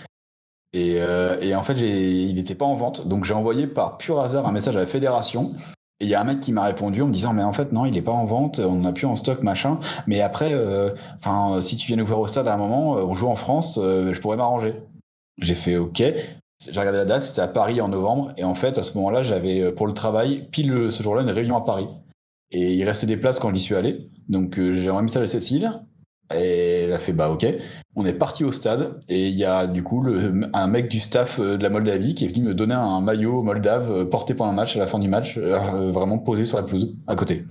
[0.73, 3.07] Et, euh, et en fait, il n'était pas en vente.
[3.07, 5.55] Donc j'ai envoyé par pur hasard un message à la fédération.
[5.99, 7.73] Et il y a un mec qui m'a répondu en me disant mais en fait
[7.73, 10.91] non il n'est pas en vente on n'a plus en stock machin mais après euh,
[11.17, 13.35] enfin si tu viens nous voir au stade à un moment euh, on joue en
[13.35, 14.75] France euh, je pourrais m'arranger
[15.41, 18.77] j'ai fait ok j'ai regardé la date c'était à Paris en novembre et en fait
[18.77, 21.61] à ce moment-là j'avais euh, pour le travail pile euh, ce jour-là une réunion à
[21.61, 21.87] Paris
[22.51, 25.23] et il restait des places quand j'y suis allé donc euh, j'ai envoyé un message
[25.23, 25.71] à Cécile
[26.33, 27.45] et elle a fait bah ok
[27.95, 30.99] on est parti au stade et il y a du coup le, un mec du
[30.99, 34.55] staff de la Moldavie qui est venu me donner un maillot moldave porté pendant le
[34.55, 37.45] match à la fin du match, euh, vraiment posé sur la pelouse à côté,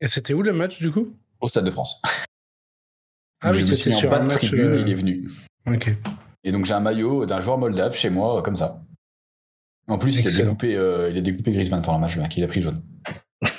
[0.00, 1.08] Et c'était où le match du coup?
[1.40, 2.00] Au stade de France.
[3.42, 4.36] Ah oui, c'était sur un de match.
[4.36, 5.28] tribune euh, il est venu.
[5.66, 5.92] Ok.
[6.44, 8.82] Et donc j'ai un maillot d'un joueur moldave chez moi euh, comme ça.
[9.88, 12.36] En plus, il a, découpé, euh, il a découpé Griezmann pendant le match, le mec,
[12.36, 12.82] il a pris jaune.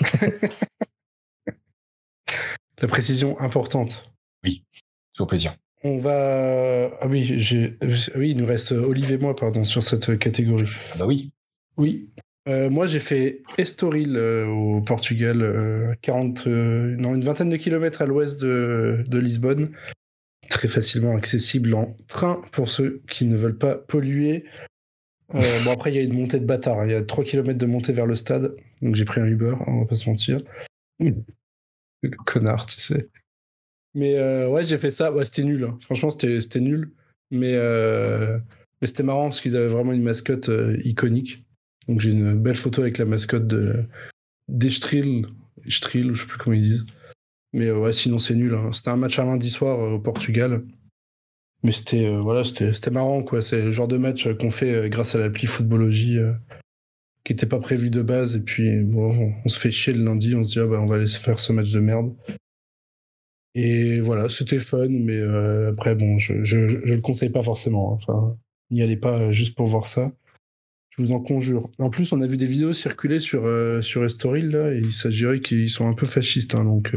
[2.81, 4.03] La précision importante.
[5.13, 5.53] Toujours plaisir.
[5.83, 6.89] On va.
[7.01, 7.77] Ah oui, j'ai.
[7.81, 7.85] ah
[8.17, 10.69] Oui, il nous reste Olive et moi, pardon, sur cette catégorie.
[10.93, 11.31] Ah bah oui.
[11.77, 12.09] Oui.
[12.49, 17.57] Euh, moi, j'ai fait Estoril euh, au Portugal, euh, 40, euh, non, une vingtaine de
[17.57, 19.71] kilomètres à l'ouest de, de Lisbonne.
[20.53, 24.45] Très facilement accessible en train pour ceux qui ne veulent pas polluer.
[25.33, 26.79] Euh, bon, après, il y a une montée de bâtard.
[26.81, 26.85] hein.
[26.85, 28.55] Il y a 3 km de montée vers le stade.
[28.83, 30.37] Donc, j'ai pris un Uber, on va pas se mentir.
[32.25, 33.09] Connard, tu sais.
[33.95, 35.11] Mais euh, ouais, j'ai fait ça.
[35.11, 35.63] Ouais, c'était nul.
[35.63, 35.75] hein.
[35.81, 36.91] Franchement, c'était nul.
[37.31, 38.37] Mais, euh,
[38.79, 40.51] mais c'était marrant parce qu'ils avaient vraiment une mascotte
[40.83, 41.43] iconique.
[41.87, 43.83] Donc j'ai une belle photo avec la mascotte de
[44.49, 45.25] d'Estril,
[45.65, 46.85] Estril, je sais plus comment ils disent.
[47.53, 48.53] Mais euh, ouais, sinon c'est nul.
[48.55, 48.71] hein.
[48.71, 50.63] C'était un match un lundi soir euh, au Portugal.
[51.63, 53.41] Mais c'était euh, voilà, c'était marrant quoi.
[53.41, 56.17] C'est le genre de match qu'on fait grâce à l'appli Footballogie.
[56.17, 56.33] euh.
[57.23, 58.35] qui était pas prévu de base.
[58.35, 60.87] Et puis, bon, on se fait chier le lundi, on se dit, ah bah, on
[60.87, 62.13] va aller se faire ce match de merde.
[63.55, 65.21] Et voilà, c'était fun, mais
[65.69, 67.93] après, bon, je, je, le conseille pas forcément.
[67.93, 67.97] hein.
[68.01, 68.37] Enfin,
[68.71, 70.11] n'y allez pas juste pour voir ça.
[70.89, 71.69] Je vous en conjure.
[71.79, 73.43] En plus, on a vu des vidéos circuler sur,
[73.81, 76.93] sur Estoril, là, et il s'agirait qu'ils sont un peu fascistes, hein, donc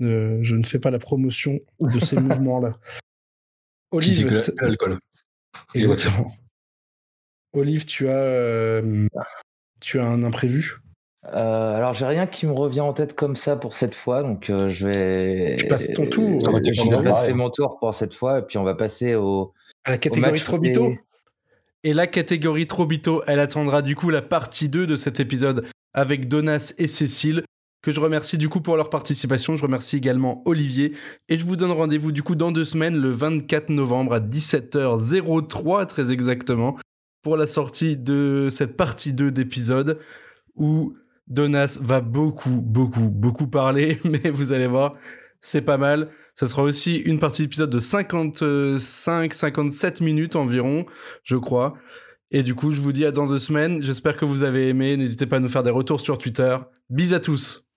[0.00, 2.76] euh, je ne fais pas la promotion de ces mouvements-là.
[3.92, 4.98] Olive, que la- t- l'alcool.
[5.74, 6.10] Et les voitures.
[6.10, 6.36] exactement.
[7.52, 9.08] Olive, tu as, euh,
[9.80, 10.76] tu as un imprévu?
[11.26, 14.48] Euh, alors, j'ai rien qui me revient en tête comme ça pour cette fois, donc
[14.48, 15.56] euh, je vais.
[15.56, 16.38] Tu passes ton tour.
[16.40, 19.52] Je vais passer mon tour pour cette fois, et puis on va passer au,
[19.84, 21.00] à la catégorie Trobito des-
[21.84, 26.28] Et la catégorie Trobito, elle attendra du coup la partie 2 de cet épisode avec
[26.28, 27.44] Donas et Cécile,
[27.82, 29.56] que je remercie du coup pour leur participation.
[29.56, 30.94] Je remercie également Olivier.
[31.28, 35.86] Et je vous donne rendez-vous du coup dans deux semaines, le 24 novembre à 17h03
[35.86, 36.76] très exactement,
[37.22, 40.00] pour la sortie de cette partie 2 d'épisode
[40.56, 40.96] où
[41.28, 44.96] Donas va beaucoup, beaucoup, beaucoup parler, mais vous allez voir,
[45.40, 46.10] c'est pas mal.
[46.34, 50.86] Ça sera aussi une partie d'épisode de 55-57 minutes environ,
[51.22, 51.74] je crois.
[52.30, 53.82] Et du coup, je vous dis à dans deux semaines.
[53.82, 54.96] J'espère que vous avez aimé.
[54.96, 56.56] N'hésitez pas à nous faire des retours sur Twitter.
[56.88, 57.69] Bis à tous.